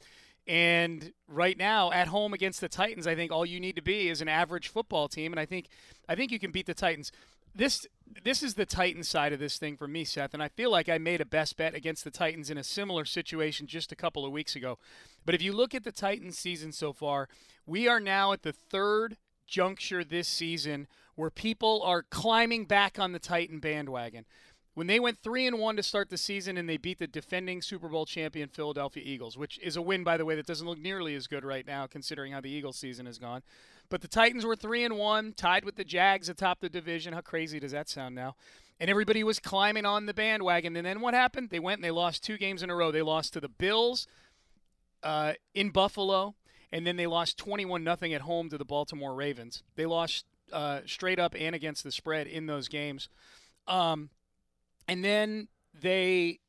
[0.47, 4.09] And right now, at home against the Titans, I think all you need to be
[4.09, 5.67] is an average football team, and I think
[6.09, 7.11] I think you can beat the Titans.
[7.57, 7.87] This
[8.23, 10.89] this is the Titans side of this thing for me, Seth, and I feel like
[10.89, 14.27] I made a best bet against the Titans in a similar situation just a couple
[14.27, 14.79] of weeks ago.
[15.25, 17.29] But if you look at the Titans season so far,
[17.65, 19.17] we are now at the third
[19.47, 24.27] juncture this season where people are climbing back on the Titan bandwagon.
[24.75, 27.63] When they went three and one to start the season, and they beat the defending
[27.63, 30.79] Super Bowl champion Philadelphia Eagles, which is a win, by the way, that doesn't look
[30.79, 33.43] nearly as good right now, considering how the Eagles season has gone.
[33.89, 37.13] But the Titans were three and one, tied with the Jags atop the division.
[37.13, 38.35] How crazy does that sound now?
[38.79, 40.77] And everybody was climbing on the bandwagon.
[40.77, 41.51] And then what happened?
[41.51, 42.91] They went and they lost two games in a row.
[42.91, 44.07] They lost to the Bills
[45.03, 46.35] uh, in Buffalo,
[46.73, 49.63] and then they lost 21 nothing at home to the Baltimore Ravens.
[49.77, 53.09] They lost uh, straight up and against the spread in those games.
[53.67, 54.11] Um,
[54.89, 56.41] and then they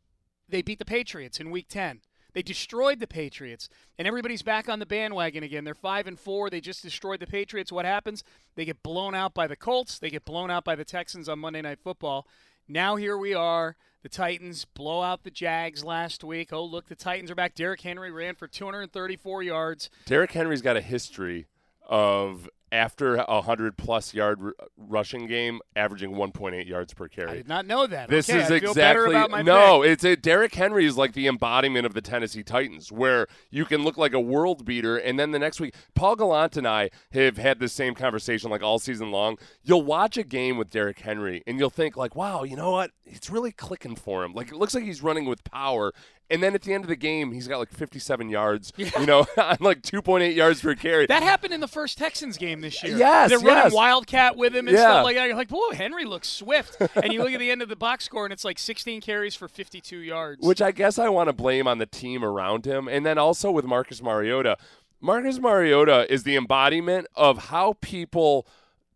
[0.50, 2.02] they beat the Patriots in Week 10.
[2.38, 5.63] They destroyed the Patriots, and everybody's back on the bandwagon again.
[5.63, 6.52] They're five and four.
[6.52, 7.71] They just destroyed the Patriots.
[7.71, 8.23] What happens?
[8.54, 9.97] They get blown out by the Colts.
[9.97, 12.28] They get blown out by the Texans on Monday Night Football.
[12.67, 13.76] Now here we are.
[14.04, 16.54] The Titans blow out the Jags last week.
[16.54, 17.56] Oh look, the Titans are back.
[17.56, 19.89] Derrick Henry ran for 234 yards.
[20.06, 21.47] Derrick Henry's got a history
[21.89, 27.30] of after a hundred plus yard r- rushing game, averaging 1.8 yards per carry.
[27.32, 28.10] I did not know that.
[28.10, 29.82] This Okay, is exactly no.
[29.82, 29.91] pick.
[29.91, 33.84] It's a Derrick Henry is like the embodiment of the Tennessee Titans, where you can
[33.84, 37.38] look like a world beater, and then the next week, Paul Gallant and I have
[37.38, 39.38] had the same conversation like all season long.
[39.63, 42.91] You'll watch a game with Derrick Henry, and you'll think like, wow, you know what?
[43.06, 44.34] It's really clicking for him.
[44.34, 45.93] Like it looks like he's running with power.
[46.30, 49.20] And then at the end of the game, he's got like 57 yards, you know,
[49.38, 51.06] on like 2.8 yards per carry.
[51.06, 52.98] That happened in the first Texans game this year.
[52.98, 53.74] Yes, they're running yes.
[53.74, 54.84] Wildcat with him and Yeah.
[54.84, 55.26] stuff like that.
[55.28, 56.76] You're like, whoa, Henry looks swift.
[56.96, 59.36] and you look at the end of the box score, and it's like 16 carries
[59.36, 60.46] for 52 yards.
[60.46, 62.90] Which I guess I want to blame on the team around him.
[62.90, 64.58] And then also with Marcus Mariota.
[65.00, 68.46] Marcus Mariota is the embodiment of how people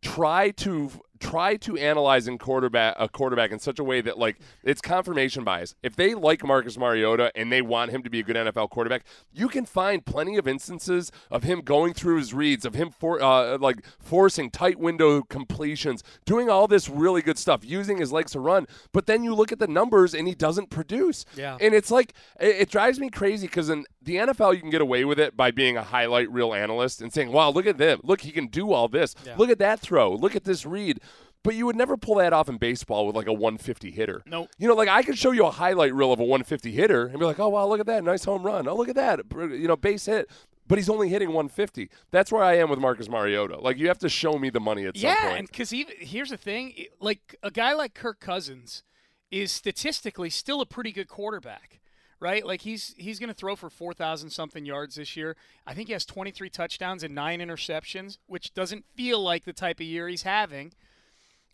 [0.02, 4.39] try to try to analyze in quarterback a quarterback in such a way that like
[4.63, 5.75] it's confirmation bias.
[5.84, 9.03] If they like Marcus Mariota and they want him to be a good NFL quarterback,
[9.31, 13.21] you can find plenty of instances of him going through his reads, of him for
[13.21, 18.31] uh, like forcing tight window completions, doing all this really good stuff, using his legs
[18.31, 18.67] to run.
[18.91, 21.25] But then you look at the numbers and he doesn't produce.
[21.36, 21.57] Yeah.
[21.62, 24.81] And it's like it, it drives me crazy because in the NFL you can get
[24.81, 27.99] away with it by being a highlight reel analyst and saying, "Wow, look at them!
[28.03, 29.15] Look, he can do all this.
[29.25, 29.36] Yeah.
[29.38, 30.13] Look at that throw.
[30.13, 30.99] Look at this read."
[31.43, 34.21] But you would never pull that off in baseball with like a 150 hitter.
[34.25, 34.49] Nope.
[34.60, 37.19] You know, like I could show you a highlight reel of a 150 hitter and
[37.19, 38.67] be like, "Oh wow, look at that nice home run.
[38.67, 40.30] Oh look at that, you know, base hit."
[40.67, 41.89] But he's only hitting 150.
[42.12, 43.60] That's where I am with Marcus Mariota.
[43.60, 45.39] Like you have to show me the money at some yeah, point.
[45.39, 48.84] and because even here's the thing, like a guy like Kirk Cousins
[49.32, 51.80] is statistically still a pretty good quarterback.
[52.19, 55.36] Right, like he's he's going to throw for four thousand something yards this year.
[55.65, 59.54] I think he has twenty three touchdowns and nine interceptions, which doesn't feel like the
[59.54, 60.71] type of year he's having.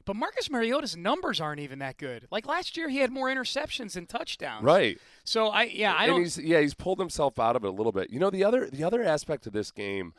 [0.07, 2.29] But Marcus Mariota's numbers aren't even that good.
[2.31, 4.63] Like last year, he had more interceptions than touchdowns.
[4.63, 4.97] Right.
[5.25, 6.21] So I yeah I don't.
[6.21, 8.09] he's yeah he's pulled himself out of it a little bit.
[8.09, 10.13] You know the other the other aspect of this game,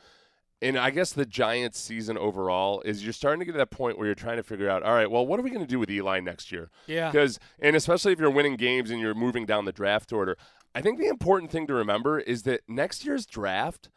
[0.61, 3.97] and I guess the Giants season overall is you're starting to get to that point
[3.97, 5.79] where you're trying to figure out all right well what are we going to do
[5.79, 6.69] with Eli next year?
[6.85, 7.09] Yeah.
[7.09, 10.37] Because and especially if you're winning games and you're moving down the draft order,
[10.75, 13.89] I think the important thing to remember is that next year's draft.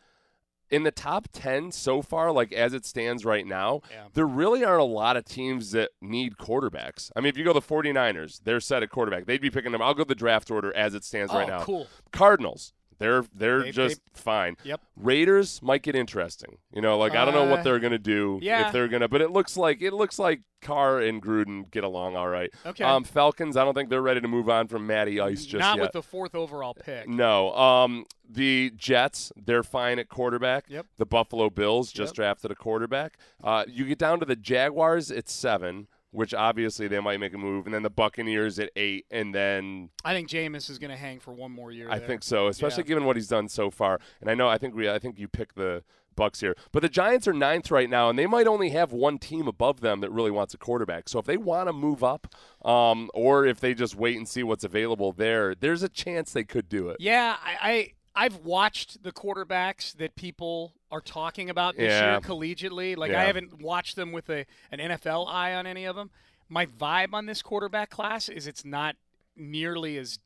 [0.72, 4.06] In the top 10 so far, like as it stands right now, Yeah.
[4.14, 7.10] there really aren't a lot of teams that need quarterbacks.
[7.14, 9.26] I mean, if you go the 49ers, they're set at quarterback.
[9.26, 9.82] They'd be picking them.
[9.82, 11.62] I'll go the draft order as it stands oh, right now.
[11.62, 11.86] cool.
[12.10, 14.56] Cardinals, they're they're They- just fine.
[14.64, 14.80] Yep.
[14.96, 16.58] Raiders might get interesting.
[16.72, 18.66] You know, like I don't know Uh, what they're gonna do yeah.
[18.66, 22.14] if they're gonna, but it looks like it looks like Carr and Gruden get along
[22.16, 22.50] all right.
[22.64, 22.84] Okay.
[22.84, 25.76] Um, Falcons, I don't think they're ready to move on from Matty Ice just Not
[25.76, 25.82] yet.
[25.82, 27.08] with the fourth overall pick.
[27.08, 27.52] no.
[27.54, 30.64] Um, the Jets, they're fine at quarterback.
[30.68, 30.86] Yep.
[30.98, 32.16] The Buffalo Bills just Yep.
[32.16, 33.18] drafted a quarterback.
[33.42, 35.88] Uh, you get down to the Jaguars, it's seven.
[36.12, 39.90] Which obviously they might make a move, and then the Buccaneers at eight, and then
[40.04, 41.88] I think Jameis is going to hang for one more year.
[41.90, 42.06] I there.
[42.06, 42.88] think so, especially Yeah.
[42.88, 43.98] given what he's done so far.
[44.20, 45.82] And I know I think we I think you pick the
[46.14, 49.18] Bucks here, but the Giants are ninth right now, and they might only have one
[49.18, 51.08] team above them that really wants a quarterback.
[51.08, 52.26] So if they want to move up,
[52.66, 56.44] um, or if they just wait and see what's available there, there's a chance they
[56.44, 56.98] could do it.
[57.00, 62.12] Yeah, I, I I've watched the quarterbacks that people are talking about this Yeah.
[62.12, 62.96] year collegiately.
[62.96, 63.22] Like Yeah.
[63.22, 66.10] I haven't watched them with a an NFL eye on any of them.
[66.48, 68.96] My vibe on this quarterback class is it's not
[69.36, 70.18] nearly as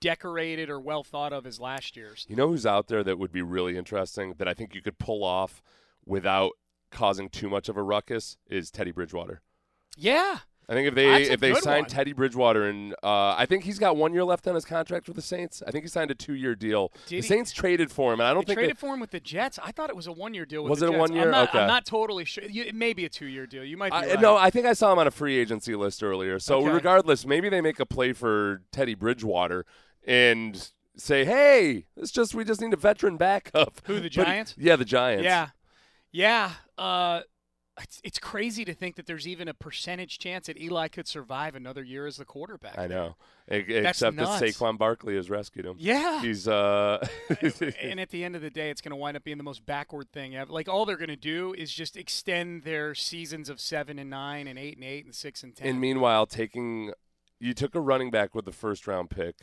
[0.00, 2.24] decorated or well thought of as last year's.
[2.28, 4.98] You know who's out there that would be really interesting that I think you could
[4.98, 5.62] pull off
[6.06, 6.52] without
[6.90, 9.42] causing too much of a ruckus is Teddy Bridgewater.
[9.96, 10.40] Yeah.
[10.70, 11.90] I think if they That's if they sign one.
[11.90, 15.16] Teddy Bridgewater and uh, I think he's got one year left on his contract with
[15.16, 15.64] the Saints.
[15.66, 16.92] I think he signed a two year deal.
[17.06, 17.22] Did the he?
[17.22, 19.18] Saints traded for him, and I don't They think traded they, for him with the
[19.18, 19.58] Jets.
[19.60, 21.00] I thought it was a one year deal with Was the it a Jets.
[21.00, 21.24] one year?
[21.24, 21.58] I'm not, Okay.
[21.58, 22.44] I'm not totally sure.
[22.46, 23.64] It may be a two year deal.
[23.64, 24.20] You might be I, right.
[24.20, 26.38] no, I think I saw him on a free agency list earlier.
[26.38, 26.70] So Okay.
[26.70, 29.66] regardless, maybe they make a play for Teddy Bridgewater
[30.06, 34.54] and say, "Hey, it's just we just need a veteran backup." Who, the But- Giants?
[34.56, 35.24] yeah, the Giants.
[35.24, 35.48] Yeah,
[36.12, 36.52] yeah.
[36.78, 37.22] Uh,
[37.82, 41.54] it's, it's crazy to think that there's even a percentage chance that Eli could survive
[41.54, 42.78] another year as the quarterback.
[42.78, 43.16] I know.
[43.50, 44.40] E- Except nuts.
[44.40, 45.76] that Saquon Barkley has rescued him.
[45.78, 46.20] Yeah.
[46.22, 47.06] He's uh
[47.82, 49.64] and at the end of the day, it's going to wind up being the most
[49.66, 50.52] backward thing ever.
[50.52, 54.46] Like all they're going to do is just extend their seasons of seven and nine
[54.46, 55.66] and eight and eight and six and ten.
[55.68, 56.92] and meanwhile taking
[57.38, 59.36] you took a running back with the first round pick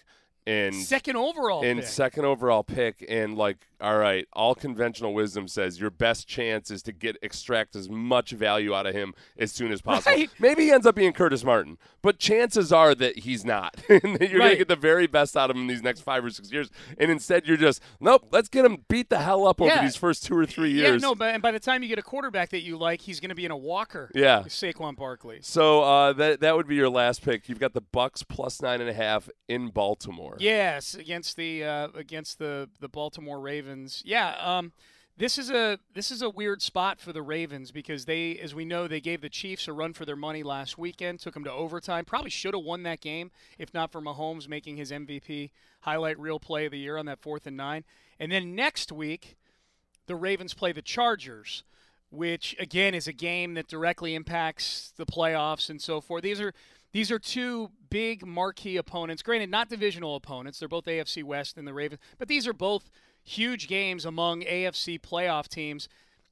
[0.48, 1.88] and Second overall in pick.
[1.88, 6.82] second overall pick and like all right all conventional wisdom says your best chance is
[6.82, 10.30] to get extract as much value out of him as soon as possible Right.
[10.40, 14.30] maybe he ends up being curtis martin but chances are that he's not and that
[14.32, 16.72] you're gonna get the very best out of him these next five or six years
[16.98, 19.84] and instead you're just nope let's get him beat the hell up over Yeah.
[19.84, 22.00] these first two or three years Yeah, no, but and by the time you get
[22.00, 24.10] a quarterback that you like, he's going to be in a walker.
[24.16, 24.44] Yeah.
[24.48, 25.40] Saquon Barkley.
[25.42, 27.50] so uh, that that would be your last pick.
[27.50, 30.37] You've got the Bucks plus nine and a half in Baltimore.
[30.40, 34.02] Yes, against the uh, against the the Baltimore Ravens.
[34.06, 34.72] Yeah, um,
[35.18, 38.66] this is a this is a weird spot for the Ravens because they, as we
[38.66, 41.20] know, they gave the Chiefs a run for their money last weekend.
[41.20, 42.06] Took them to overtime.
[42.06, 45.50] Probably should have won that game if not for Mahomes making his MVP
[45.82, 47.84] highlight reel play of the year on that fourth and nine.
[48.20, 49.38] And then next week,
[50.06, 51.64] the Ravens play the Chargers,
[52.12, 56.22] which again is a game that directly impacts the playoffs and so forth.
[56.24, 56.54] These are
[56.92, 59.22] these are two big marquee opponents.
[59.22, 60.60] Granted, not divisional opponents.
[60.60, 62.90] They're both AFC West and the Ravens, but these are both
[63.24, 65.88] huge games among AFC playoff teams.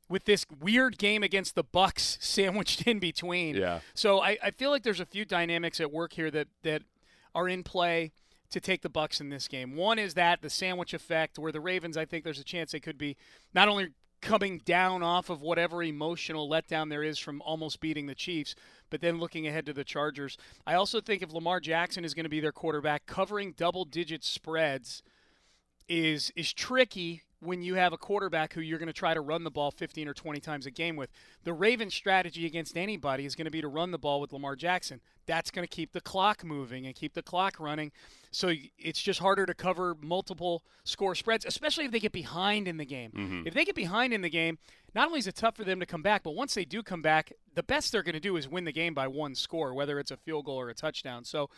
[0.07, 3.79] With this weird game against the Bucks sandwiched in between, Yeah.
[3.95, 6.83] So I, I feel like there's a few dynamics at work here that that
[7.33, 8.11] are in play
[8.51, 9.75] to take the Bucks in this game.
[9.75, 12.79] One is that the sandwich effect, where the Ravens, I think there's a chance they
[12.79, 13.17] could be
[13.53, 13.89] not only
[14.21, 18.55] coming down off of whatever emotional letdown there is from almost beating the Chiefs,
[18.89, 20.37] but then looking ahead to the Chargers.
[20.65, 25.03] I also think if Lamar Jackson is going to be their quarterback, covering double-digit spreads
[25.87, 29.43] is is tricky when you have a quarterback who you're going to try to run
[29.43, 31.09] the ball 15 or 20 times a game with.
[31.43, 34.55] The Ravens' strategy against anybody is going to be to run the ball with Lamar
[34.55, 35.01] Jackson.
[35.25, 37.91] That's going to keep the clock moving and keep the clock running.
[38.31, 42.77] So it's just harder to cover multiple score spreads, especially if they get behind in
[42.77, 43.11] the game.
[43.47, 44.57] If they get behind in the game,
[44.93, 47.01] not only is it tough for them to come back, but once they do come
[47.01, 49.99] back, the best they're going to do is win the game by one score, whether
[49.99, 51.23] it's a field goal or a touchdown.
[51.23, 51.49] So,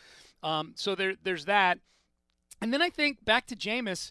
[0.42, 1.78] um, so there, there's that.
[2.60, 4.10] And then I think back to Jameis.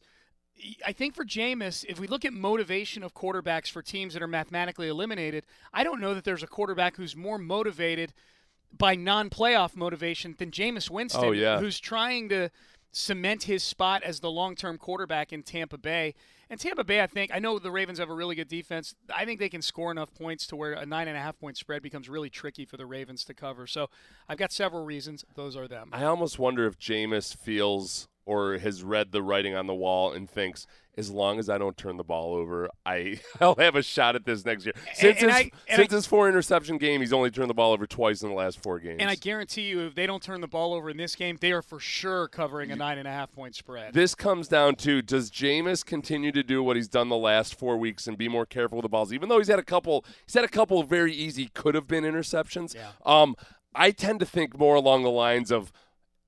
[0.85, 4.27] I think for Jameis, if we look at motivation of quarterbacks for teams that are
[4.27, 8.13] mathematically eliminated, I don't know that there's a quarterback who's more motivated
[8.75, 11.59] by non-playoff motivation than Jameis Winston, Oh, yeah.
[11.59, 12.49] who's trying to
[12.91, 16.15] cement his spot as the long-term quarterback in Tampa Bay.
[16.49, 18.95] And Tampa Bay, I think, I know the Ravens have a really good defense.
[19.13, 21.57] I think they can score enough points to where a nine and a half point
[21.57, 23.67] spread becomes really tricky for the Ravens to cover.
[23.67, 23.89] So
[24.27, 25.23] I've got several reasons.
[25.35, 25.89] Those are them.
[25.93, 30.29] I almost wonder if Jameis feels or has read the writing on the wall and
[30.29, 34.15] thinks, as long as I don't turn the ball over, I I'll have a shot
[34.15, 34.73] at this next year.
[34.95, 37.71] Since and his I- since I- his four interception game, he's only turned the ball
[37.71, 38.97] over twice in the last four games.
[38.99, 41.51] And I guarantee you, if they don't turn the ball over in this game, they
[41.51, 43.93] are for sure covering a nine and a half point spread.
[43.93, 47.77] this comes down to does Jameis continue to do what he's done the last four
[47.77, 50.33] weeks and be more careful with the balls, even though he's had a couple he's
[50.33, 52.75] had a couple of very easy could have been interceptions.
[52.75, 52.89] Yeah.
[53.05, 53.35] Um,
[53.75, 55.71] I tend to think more along the lines of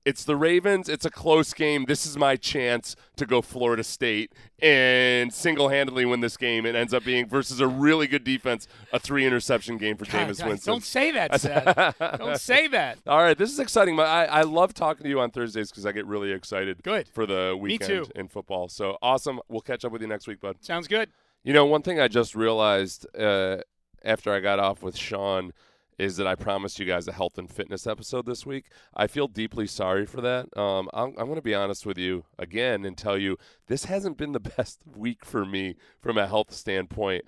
[0.04, 1.84] it's the Ravens, it's a close game.
[1.86, 6.64] This is my chance to go Florida State and single handedly win this game.
[6.64, 10.28] It ends up being versus a really good defense, a three interception game for God,
[10.28, 10.72] Jameis God, Winston.
[10.72, 11.98] Don't say that, Seth.
[12.18, 12.98] don't say that.
[13.06, 13.98] All right, this is exciting.
[14.00, 17.08] I, I love talking to you on Thursdays because I get really excited Good.
[17.08, 18.68] for the weekend in football.
[18.68, 19.40] So awesome.
[19.48, 20.56] We'll catch up with you next week, bud.
[20.60, 21.10] Sounds good.
[21.42, 23.58] You know, one thing I just realized uh,
[24.04, 25.52] after I got off with Sean
[26.00, 28.70] is that I promised you guys a health and fitness episode this week.
[28.96, 30.46] I feel deeply sorry for that.
[30.56, 33.36] Um, I'm, I'm going to be honest with you again and tell you
[33.66, 37.24] this hasn't been the best week for me from a health standpoint.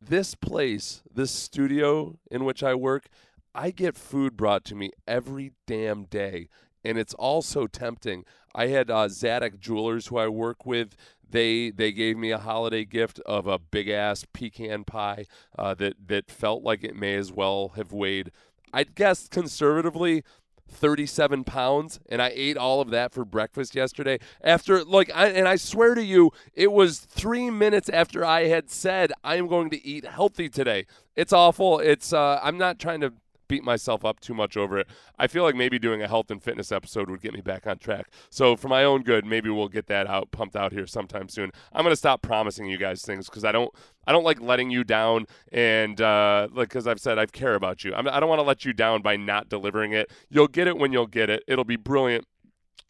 [0.00, 3.08] This place, this studio in which I work,
[3.54, 6.48] I get food brought to me every damn day,
[6.86, 8.24] and it's all so tempting.
[8.54, 10.96] I had uh, Zadok Jewelers, who I work with.
[11.28, 15.26] They they gave me a holiday gift of a big ass pecan pie
[15.58, 18.30] uh, that that felt like it may as well have weighed,
[18.72, 20.22] I'd guess conservatively,
[20.68, 25.46] 37 pounds and I ate all of that for breakfast yesterday after like I, and
[25.46, 29.70] I swear to you it was 3 minutes after I had said I am going
[29.70, 30.86] to eat healthy today.
[31.14, 31.78] It's awful.
[31.78, 33.12] It's uh I'm not trying to
[33.48, 34.88] beat myself up too much over it.
[35.18, 37.78] I feel like maybe doing a health and fitness episode would get me back on
[37.78, 38.08] track.
[38.30, 41.50] So for my own good, maybe we'll get that out pumped out here sometime soon.
[41.72, 43.72] I'm gonna stop promising you guys things because I don't
[44.06, 47.84] I don't like letting you down and uh, like because I've said I care about
[47.84, 47.94] you.
[47.94, 50.10] I'm, I don't want to let you down by not delivering it.
[50.28, 51.42] You'll get it when you'll get it.
[51.46, 52.26] It'll be brilliant.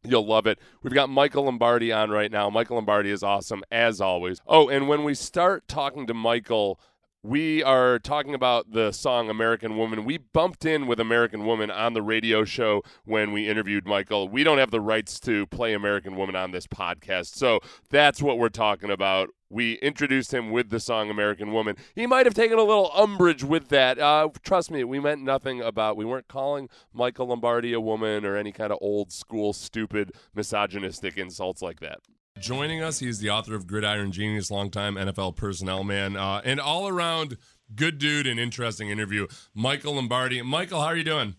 [0.04, 0.60] You'll love it.
[0.82, 2.48] We've got Michael Lombardi on right now.
[2.48, 4.40] Michael Lombardi is awesome as always.
[4.46, 6.78] Oh, and when we start talking to Michael
[7.26, 10.04] we are talking about the song American Woman.
[10.04, 14.28] We bumped in with American Woman on the radio show when we interviewed Michael.
[14.28, 17.34] We don't have the rights to play American Woman on this podcast.
[17.34, 17.58] So
[17.90, 19.30] that's what we're talking about.
[19.50, 21.76] We introduced him with the song American Woman.
[21.96, 23.98] He might have taken a little umbrage with that.
[23.98, 28.36] Uh, trust me, we meant nothing about, we weren't calling Michael Lombardi a woman or
[28.36, 31.98] any kind of old school, stupid, misogynistic insults like that.
[32.38, 36.86] Joining us, he's the author of Gridiron Genius, longtime NFL personnel man, uh, and all
[36.86, 37.38] around
[37.74, 39.26] good dude and interesting interview.
[39.54, 40.42] Michael Lombardi.
[40.42, 41.36] Michael, how are you doing?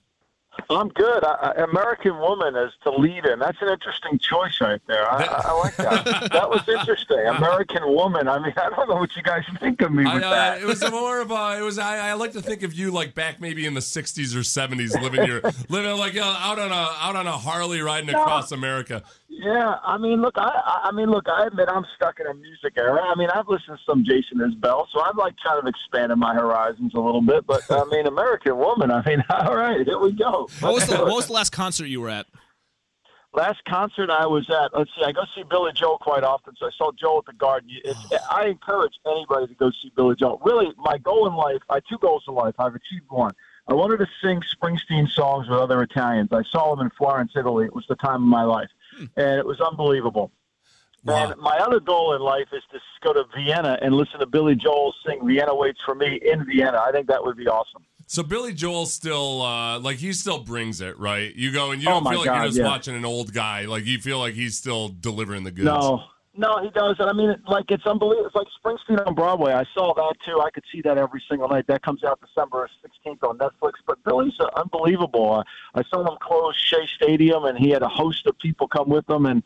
[0.69, 1.23] I'm good.
[1.23, 3.39] I, American Woman as the lead in.
[3.39, 5.09] That's an interesting choice right there.
[5.09, 6.05] I, I, I like that.
[6.31, 7.19] that was interesting.
[7.19, 8.27] American Woman.
[8.27, 10.61] I mean, I don't know what you guys think of me with I, that.
[10.61, 11.57] It was more of a.
[11.59, 11.79] It was.
[11.79, 15.01] I, I, like to think of you like back maybe in the '60s or '70s,
[15.01, 18.21] living your living like uh, out on a out on a Harley riding no.
[18.21, 19.03] across America.
[19.29, 22.73] Yeah, I mean, look, I, I mean, look, I admit I'm stuck in a music
[22.75, 22.99] era.
[23.03, 26.33] I mean, I've listened to some Jason Isbell, so I've like kind of expanded my
[26.33, 27.45] horizons a little bit.
[27.45, 28.89] But I mean, American Woman.
[28.89, 30.49] I mean, all right, here we go.
[30.59, 32.25] What was the, what was the last concert you were at?
[33.33, 36.55] Last concert I was at, let's see, I go see Billy Joel quite often.
[36.57, 37.69] So I saw Joel at the Garden.
[37.83, 37.99] It's,
[38.31, 40.41] I encourage anybody to go see Billy Joel.
[40.43, 42.55] Really, my goal in life, I have two goals in life.
[42.57, 43.33] I've achieved one.
[43.67, 46.29] I wanted to sing Springsteen songs with other Italians.
[46.31, 47.65] I saw them in Florence, Italy.
[47.65, 49.05] It was the time of my life, hmm.
[49.17, 50.31] and it was unbelievable.
[51.03, 51.31] Wow.
[51.31, 54.55] And my other goal in life is to go to Vienna and listen to Billy
[54.55, 56.81] Joel sing "Vienna Waits for Me" in Vienna.
[56.85, 57.83] I think that would be awesome.
[58.09, 61.35] So Billy Joel still uh, like he still brings it, right?
[61.35, 62.65] You go and you don't oh feel like God, you're just yeah.
[62.65, 63.65] watching an old guy.
[63.65, 65.65] Like you feel like he's still delivering the goods.
[65.65, 66.05] No,
[66.37, 66.95] no, he does.
[66.99, 68.27] And I mean, like it's unbelievable.
[68.27, 69.51] It's like Springsteen on Broadway.
[69.51, 70.39] I saw that too.
[70.39, 71.67] I could see that every single night.
[71.67, 72.69] That comes out December
[73.05, 73.73] 16th on Netflix.
[73.85, 75.43] But Billy's unbelievable.
[75.75, 79.09] I saw him close Shea Stadium, and he had a host of people come with
[79.09, 79.43] him, and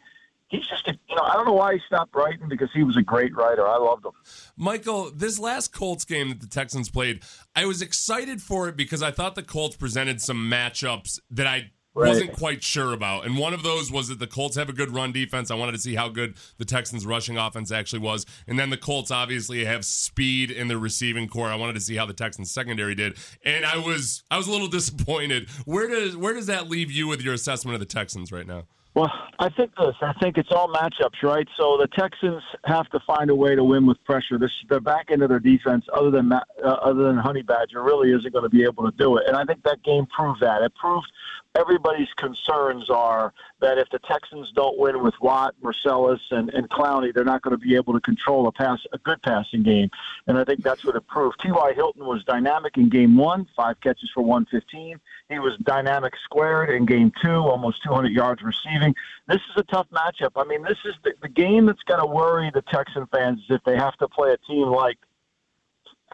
[0.51, 2.97] he's just, a, you know, I don't know why he stopped writing because he was
[2.97, 3.67] a great writer.
[3.67, 4.11] I loved him.
[4.57, 7.23] Michael, this last Colts game that the Texans played,
[7.55, 11.71] I was excited for it because I thought the Colts presented some matchups that I
[11.93, 12.07] Right.
[12.07, 13.25] wasn't quite sure about.
[13.25, 15.51] And one of those was that the Colts have a good run defense.
[15.51, 18.25] I wanted to see how good the Texans' rushing offense actually was.
[18.47, 21.49] And then the Colts obviously have speed in the receiving corps.
[21.49, 23.17] I wanted to see how the Texans secondary did.
[23.43, 25.49] And I was I was a little disappointed.
[25.65, 28.67] Where does where does that leave you with your assessment of the Texans right now?
[28.93, 29.95] Well, I think this.
[30.01, 31.47] I think it's all matchups, right?
[31.57, 34.37] So the Texans have to find a way to win with pressure.
[34.37, 38.11] This, the back end of their defense, other than uh, other than Honey Badger, really
[38.11, 39.23] isn't going to be able to do it.
[39.27, 40.61] And I think that game proved that.
[40.61, 41.07] It proved
[41.55, 47.13] everybody's concerns are that if the Texans don't win with Watt, Mercilus, and, and Clowney,
[47.13, 49.89] they're not going to be able to control a pass, a good passing game.
[50.27, 51.41] And I think that's what it proved.
[51.41, 51.73] T.Y.
[51.73, 54.99] Hilton was dynamic in game one, five catches for 115.
[55.29, 58.95] He was dynamic squared in game two, almost 200 yards receiving.
[59.27, 60.31] This is a tough matchup.
[60.35, 63.45] I mean, this is the, the game that's going to worry the Texan fans is
[63.49, 64.97] if they have to play a team like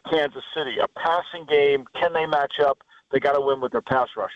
[0.09, 1.85] Kansas City, a passing game.
[1.99, 2.79] Can they match up?
[3.11, 4.31] They got to win with their pass rush.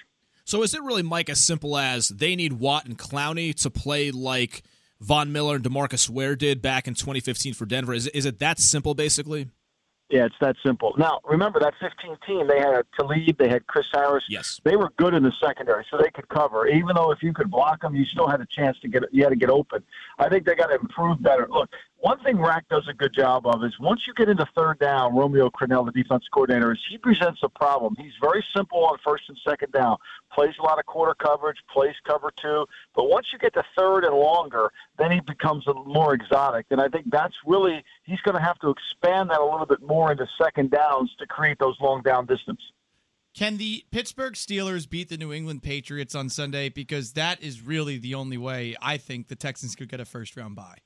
[0.45, 4.11] So is it really, Mike, as simple as they need Watt and Clowney to play
[4.11, 4.63] like
[4.99, 7.93] Von Miller and Demarcus Ware did back in 2015 for Denver?
[7.93, 9.47] Is, is it that simple, basically?
[10.11, 10.93] Yeah, it's that simple.
[10.97, 14.25] Now, remember that 15 team, they had Talib, they had Chris Harris.
[14.27, 14.59] Yes.
[14.65, 16.67] They were good in the secondary, so they could cover.
[16.67, 19.23] Even though if you could block them, you still had a chance to get, you
[19.23, 19.81] had to get open.
[20.19, 21.47] I think they got to improve better.
[21.49, 21.69] Look,
[22.01, 25.15] one thing Rack does a good job of is once you get into third down,
[25.15, 27.95] Romeo Crennel, the defense coordinator, is he presents a problem.
[27.97, 29.97] He's very simple on first and second down,
[30.33, 32.65] plays a lot of quarter coverage, plays cover two.
[32.95, 36.65] But once you get to third and longer, then he becomes a more exotic.
[36.71, 39.83] And I think that's really, he's going to have to expand that a little bit
[39.83, 42.61] more into second downs to create those long down distance.
[43.35, 46.67] Can the Pittsburgh Steelers beat the New England Patriots on Sunday?
[46.67, 50.35] Because that is really the only way I think the Texans could get a first
[50.35, 50.79] round bye.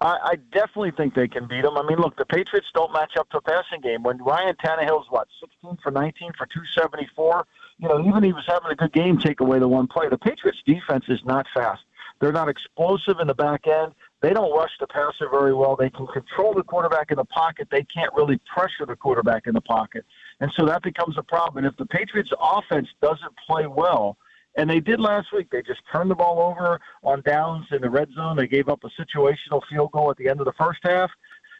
[0.00, 1.76] I, I definitely think they can beat them.
[1.76, 4.02] I mean, look, the Patriots don't match up to a passing game.
[4.02, 7.46] When Ryan Tannehill's what, 16 for 19 for 274,
[7.78, 10.08] you know, even he was having a good game, take away the one play.
[10.08, 11.82] The Patriots defense is not fast.
[12.20, 13.92] They're not explosive in the back end.
[14.20, 15.76] They don't rush the passer very well.
[15.76, 17.68] They can control the quarterback in the pocket.
[17.70, 20.04] They can't really pressure the quarterback in the pocket.
[20.40, 21.64] And so that becomes a problem.
[21.64, 24.18] And if the Patriots offense doesn't play well,
[24.56, 25.48] and they did last week.
[25.50, 28.36] They just turned the ball over on downs in the red zone.
[28.36, 31.10] They gave up a situational field goal at the end of the first half.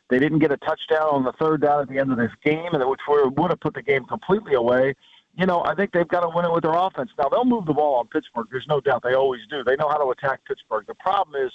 [0.09, 2.75] They didn't get a touchdown on the third down at the end of this game,
[2.75, 4.95] and which would have put the game completely away.
[5.37, 7.11] You know, I think they've got to win it with their offense.
[7.17, 8.49] Now they'll move the ball on Pittsburgh.
[8.51, 9.63] There's no doubt they always do.
[9.63, 10.85] They know how to attack Pittsburgh.
[10.89, 11.53] The problem is,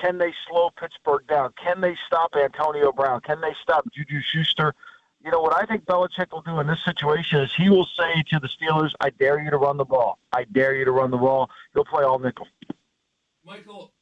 [0.00, 1.52] can they slow Pittsburgh down?
[1.62, 3.20] Can they stop Antonio Brown?
[3.20, 4.74] Can they stop Juju Schuster?
[5.24, 8.22] You know, what I think Belichick will do in this situation is he will say
[8.30, 10.18] to the Steelers, I dare you to run the ball.
[10.32, 11.50] I dare you to run the ball.
[11.74, 12.46] You'll play all nickel.
[13.44, 13.92] Michael,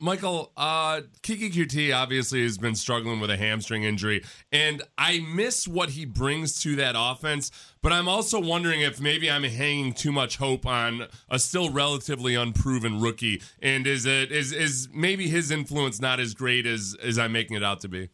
[0.00, 5.68] Michael, uh, Keke Coutee obviously has been struggling with a hamstring injury, and I miss
[5.68, 7.50] what he brings to that offense.
[7.80, 12.34] But I'm also wondering if maybe I'm hanging too much hope on a still relatively
[12.34, 17.18] unproven rookie, and is it is is maybe his influence not as great as as
[17.18, 18.10] I'm making it out to be?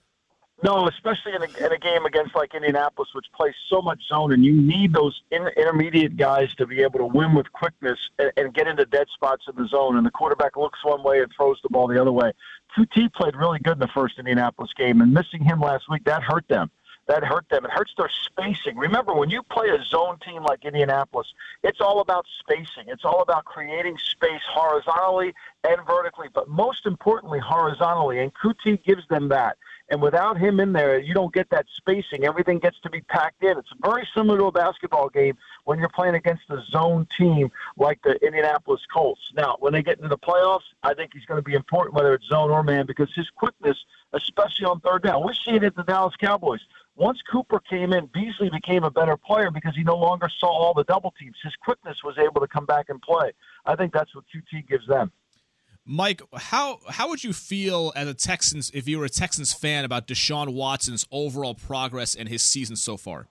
[0.62, 4.32] No, especially in a, in a game against like Indianapolis, which plays so much zone,
[4.32, 8.30] and you need those in, intermediate guys to be able to win with quickness and,
[8.36, 9.96] and get into dead spots in the zone.
[9.96, 12.32] And the quarterback looks one way and throws the ball the other way.
[12.76, 16.22] Coutee played really good in the first Indianapolis game, and missing him last week that
[16.22, 16.70] hurt them.
[17.08, 17.64] That hurt them.
[17.64, 18.76] It hurts their spacing.
[18.76, 21.26] Remember, when you play a zone team like Indianapolis,
[21.64, 22.84] it's all about spacing.
[22.86, 25.34] It's all about creating space horizontally
[25.64, 28.20] and vertically, but most importantly, horizontally.
[28.20, 29.56] And Coutee gives them that.
[29.90, 32.24] And without him in there, you don't get that spacing.
[32.24, 33.58] Everything gets to be packed in.
[33.58, 38.00] It's very similar to a basketball game when you're playing against a zone team like
[38.02, 39.32] the Indianapolis Colts.
[39.34, 42.14] Now, when they get into the playoffs, I think he's going to be important, whether
[42.14, 43.76] it's zone or man, because his quickness,
[44.12, 46.60] especially on third down, we see it at the Dallas Cowboys.
[46.94, 50.74] Once Cooper came in, Beasley became a better player because he no longer saw all
[50.74, 51.36] the double teams.
[51.42, 53.32] His quickness was able to come back and play.
[53.66, 55.10] I think that's what Coutee gives them.
[55.86, 59.84] Mike, how how would you feel as a Texans if you were a Texans fan
[59.84, 63.28] about Deshaun Watson's overall progress and his season so far?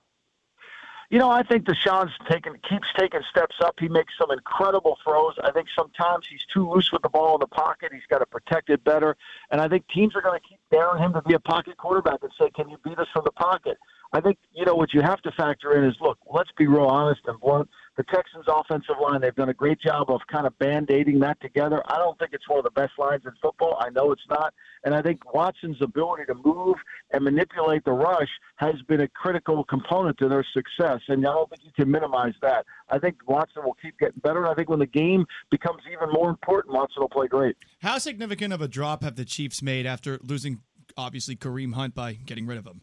[1.10, 3.76] You know, I think Deshaun's taking keeps taking steps up.
[3.80, 5.34] He makes some incredible throws.
[5.44, 7.92] I think sometimes he's too loose with the ball in the pocket.
[7.92, 9.18] He's got to protect it better.
[9.50, 12.20] And I think teams are going to keep daring him to be a pocket quarterback
[12.22, 13.78] and say, "Can you beat us from the pocket?"
[14.14, 16.18] I think you know what you have to factor in is look.
[16.32, 17.70] Let's be real honest and blunt
[18.00, 21.38] the Texans' offensive line, they've done a great job of kind of band aiding that
[21.42, 21.84] together.
[21.90, 23.78] I don't think it's one of the best lines in football.
[23.82, 24.54] I know it's not.
[24.86, 26.78] And I think Watson's ability to move
[27.12, 31.02] and manipulate the rush has been a critical component to their success.
[31.10, 32.66] And I don't think you can minimize that.
[32.90, 34.44] I think Watson will keep getting better.
[34.44, 37.58] And I think when the game becomes even more important, Watson will play great.
[37.82, 40.62] How significant of a drop have the Chiefs made after losing,
[40.96, 42.80] obviously, Kareem Hunt by getting rid of him?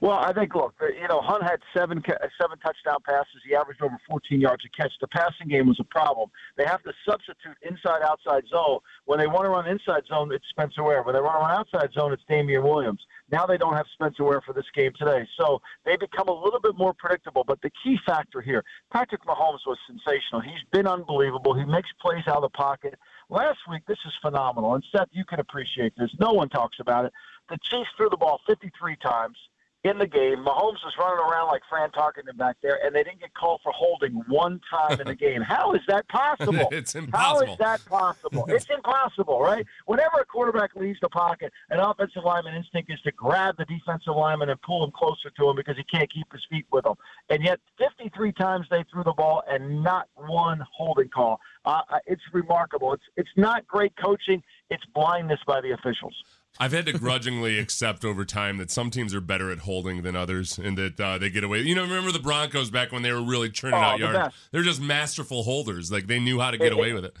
[0.00, 2.02] Well, I think look, you know, Hunt had seven
[2.40, 3.42] seven touchdown passes.
[3.46, 4.92] He averaged over 14 yards a catch.
[5.00, 6.30] The passing game was a problem.
[6.56, 8.80] They have to substitute inside outside zone.
[9.04, 11.02] When they want to run inside zone, it's Spencer Ware.
[11.02, 13.00] When they want to run outside zone, it's Damien Williams.
[13.30, 16.60] Now they don't have Spencer Ware for this game today, so they become a little
[16.60, 17.44] bit more predictable.
[17.44, 20.40] But the key factor here, Patrick Mahomes was sensational.
[20.40, 21.54] He's been unbelievable.
[21.54, 22.94] He makes plays out of the pocket.
[23.30, 24.74] Last week, this is phenomenal.
[24.74, 26.10] And Seth, you can appreciate this.
[26.20, 27.12] No one talks about it.
[27.48, 29.36] The Chiefs threw the ball 53 times
[29.84, 30.38] in the game.
[30.38, 33.70] Mahomes was running around like Fran Tarkenton back there, and they didn't get called for
[33.72, 35.42] holding one time in the game.
[35.46, 36.68] How is that possible?
[36.72, 37.46] it's impossible.
[37.46, 38.46] How is that possible?
[38.48, 39.66] it's impossible, right?
[39.84, 44.16] Whenever a quarterback leaves the pocket, an offensive lineman instinct is to grab the defensive
[44.16, 46.94] lineman and pull him closer to him because he can't keep his feet with him.
[47.28, 51.40] And yet, 53 times they threw the ball and not one holding call.
[51.66, 52.92] Uh, it's remarkable.
[52.94, 54.42] It's it's not great coaching.
[54.70, 56.14] It's blindness by the officials.
[56.58, 60.14] I've had to grudgingly accept over time that some teams are better at holding than
[60.14, 61.62] others, and that uh, they get away.
[61.62, 64.34] You know, remember the Broncos back when they were really churning oh, out yards?
[64.52, 65.90] They're just masterful holders.
[65.90, 67.16] Like they knew how to get away with it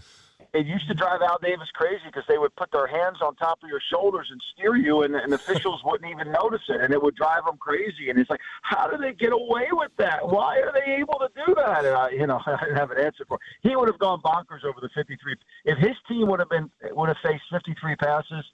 [0.54, 3.58] it used to drive Al Davis crazy because they would put their hands on top
[3.62, 7.02] of your shoulders and steer you, and, and officials wouldn't even notice it, and it
[7.02, 8.08] would drive them crazy.
[8.08, 10.26] And it's like, how do they get away with that?
[10.26, 11.84] Why are they able to do that?
[11.84, 13.34] And I, you know, I didn't have an answer for.
[13.34, 13.68] It.
[13.68, 15.34] He would have gone bonkers over the 53.
[15.64, 18.44] If his team would have been would have faced 53 passes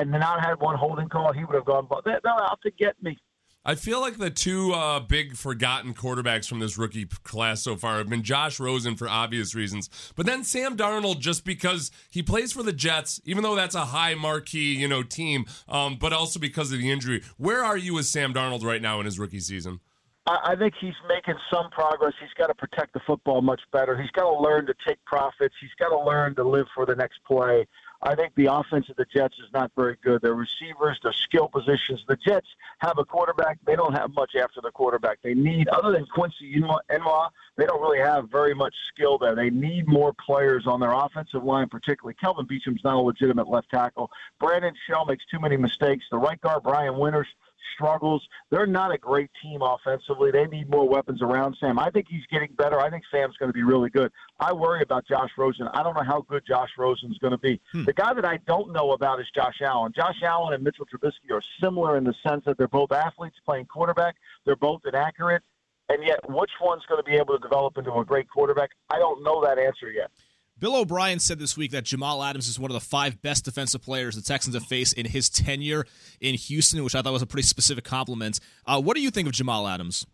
[0.00, 1.86] and not had one holding call, he would have gone.
[1.88, 3.16] but They're out to get me.
[3.64, 7.98] I feel like the two uh, big forgotten quarterbacks from this rookie class so far
[7.98, 12.52] have been Josh Rosen for obvious reasons, but then Sam Darnold just because he plays
[12.52, 16.40] for the Jets, even though that's a high marquee you know team, um, but also
[16.40, 17.22] because of the injury.
[17.36, 19.80] Where are you with Sam Darnold right now in his rookie season?
[20.26, 22.14] I, I think he's making some progress.
[22.20, 24.00] He's got to protect the football much better.
[24.00, 25.54] He's got to learn to take profits.
[25.60, 27.66] He's got to learn to live for the next play.
[28.00, 30.22] I think the offense of the Jets is not very good.
[30.22, 32.04] Their receivers, their skill positions.
[32.06, 32.46] The Jets
[32.78, 33.58] have a quarterback.
[33.66, 35.18] They don't have much after the quarterback.
[35.22, 39.34] They need, other than Quincy Enunwa, they don't really have very much skill there.
[39.34, 42.14] They need more players on their offensive line, particularly.
[42.20, 44.10] Kelvin Beachum's not a legitimate left tackle.
[44.38, 46.04] Brandon Shell makes too many mistakes.
[46.10, 47.26] The right guard, Brian Winters,
[47.74, 48.26] struggles.
[48.50, 50.30] They're not a great team offensively.
[50.30, 51.78] They need more weapons around Sam.
[51.78, 52.80] I think he's getting better.
[52.80, 54.10] I think Sam's going to be really good.
[54.40, 55.68] I worry about Josh Rosen.
[55.74, 57.60] I don't know how good Josh Rosen's going to be.
[57.72, 57.84] Hmm.
[57.84, 59.92] The guy that I don't know about is Josh Allen.
[59.94, 63.66] Josh Allen and Mitchell Trubisky are similar in the sense that they're both athletes playing
[63.66, 64.16] quarterback.
[64.44, 65.42] They're both inaccurate.
[65.90, 68.70] And yet, which one's going to be able to develop into a great quarterback?
[68.90, 70.10] I don't know that answer yet.
[70.58, 73.80] Bill O'Brien said this week that Jamal Adams is one of the five best defensive
[73.80, 75.86] players the Texans have faced in his tenure
[76.20, 78.40] in Houston, which I thought was a pretty specific compliment.
[78.66, 80.04] Uh, what do you think of Jamal Adams?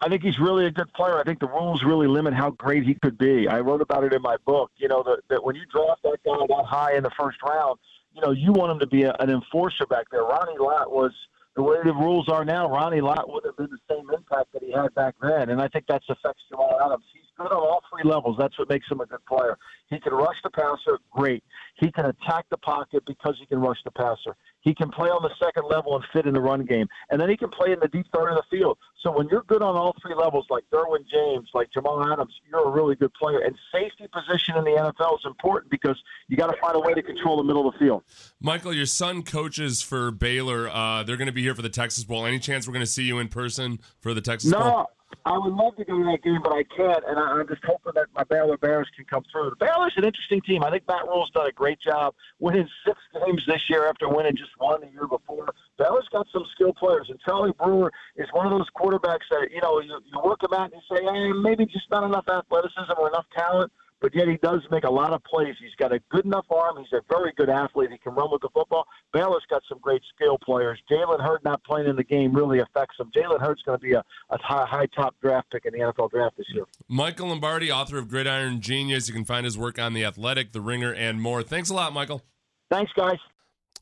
[0.00, 1.18] I think he's really a good player.
[1.18, 3.46] I think the rules really limit how great he could be.
[3.46, 4.70] I wrote about it in my book.
[4.76, 7.78] You know that, that when you draft that guy that high in the first round,
[8.14, 10.22] you know you want him to be a, an enforcer back there.
[10.22, 11.12] Ronnie Lott was
[11.56, 12.68] the way the rules are now.
[12.70, 15.68] Ronnie Lott would have been the same impact that he had back then, and I
[15.68, 17.04] think that affects Jamal Adams.
[17.12, 18.36] He's good on all three levels.
[18.38, 19.58] That's what makes him a good player.
[19.90, 21.44] He can rush the passer, great.
[21.74, 24.36] He can attack the pocket because he can rush the passer.
[24.60, 26.86] He can play on the second level and fit in the run game.
[27.10, 28.78] And then he can play in the deep third of the field.
[29.02, 32.68] So when you're good on all three levels, like Derwin James, like Jamal Adams, you're
[32.68, 33.40] a really good player.
[33.40, 36.94] And safety position in the NFL is important because you got to find a way
[36.94, 38.04] to control the middle of the field.
[38.40, 40.68] Michael, your son coaches for Baylor.
[40.68, 42.24] Uh, they're going to be here for the Texas Bowl.
[42.26, 44.60] Any chance we're going to see you in person for the Texas Bowl?
[44.60, 44.90] no, Bowl?
[45.24, 47.64] I would love to go to that game, but I can't, and I, am just
[47.64, 49.50] hoping that my Baylor Bears can come through.
[49.50, 50.64] The Baylor's an interesting team.
[50.64, 54.36] I think Matt Rhule's done a great job winning six games this year after winning
[54.36, 55.48] just one the year before.
[55.78, 59.60] Baylor's got some skilled players, and Charlie Brewer is one of those quarterbacks that you
[59.60, 62.92] know you, you work him out and you say, hey, maybe just not enough athleticism
[62.98, 63.72] or enough talent
[64.02, 65.54] but yet he does make a lot of plays.
[65.60, 66.76] He's got a good enough arm.
[66.78, 67.90] He's a very good athlete.
[67.92, 68.86] He can run with the football.
[69.14, 70.78] Baylor's got some great skill players.
[70.90, 73.10] Jalen Hurd not playing in the game really affects him.
[73.16, 76.10] Jalen Hurd's going to be a, a high, high top draft pick in the NFL
[76.10, 76.64] draft this year.
[76.88, 79.06] Michael Lombardi, author of Gridiron Genius.
[79.06, 81.44] You can find his work on The Athletic, The Ringer, and more.
[81.44, 82.22] Thanks a lot, Michael.
[82.70, 83.18] Thanks, guys.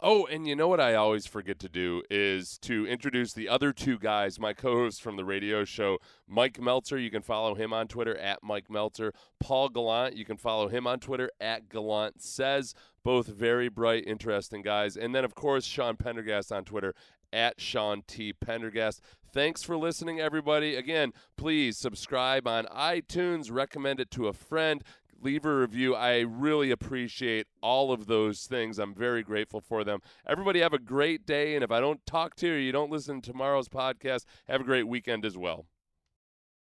[0.02, 3.70] Oh, and you know what I always forget to do is to introduce the other
[3.70, 6.96] two guys, my co hosts from the radio show, Mike Meltzer.
[6.96, 9.12] You can follow him on Twitter at Mike Meltzer.
[9.40, 12.74] Paul Gallant, you can follow him on Twitter at Gallant Says.
[13.04, 14.96] Both very bright, interesting guys.
[14.96, 16.94] And then, of course, Sean Pendergast on Twitter
[17.30, 18.32] at Sean T.
[18.32, 19.02] Pendergast.
[19.32, 20.74] Thanks for listening, everybody.
[20.74, 24.82] Again, please subscribe on iTunes, recommend it to a friend
[25.20, 25.94] leave a review.
[25.94, 28.78] I really appreciate all of those things.
[28.78, 30.00] I'm very grateful for them.
[30.26, 31.54] Everybody have a great day.
[31.54, 34.64] And if I don't talk to you, you don't listen to tomorrow's podcast, have a
[34.64, 35.66] great weekend as well.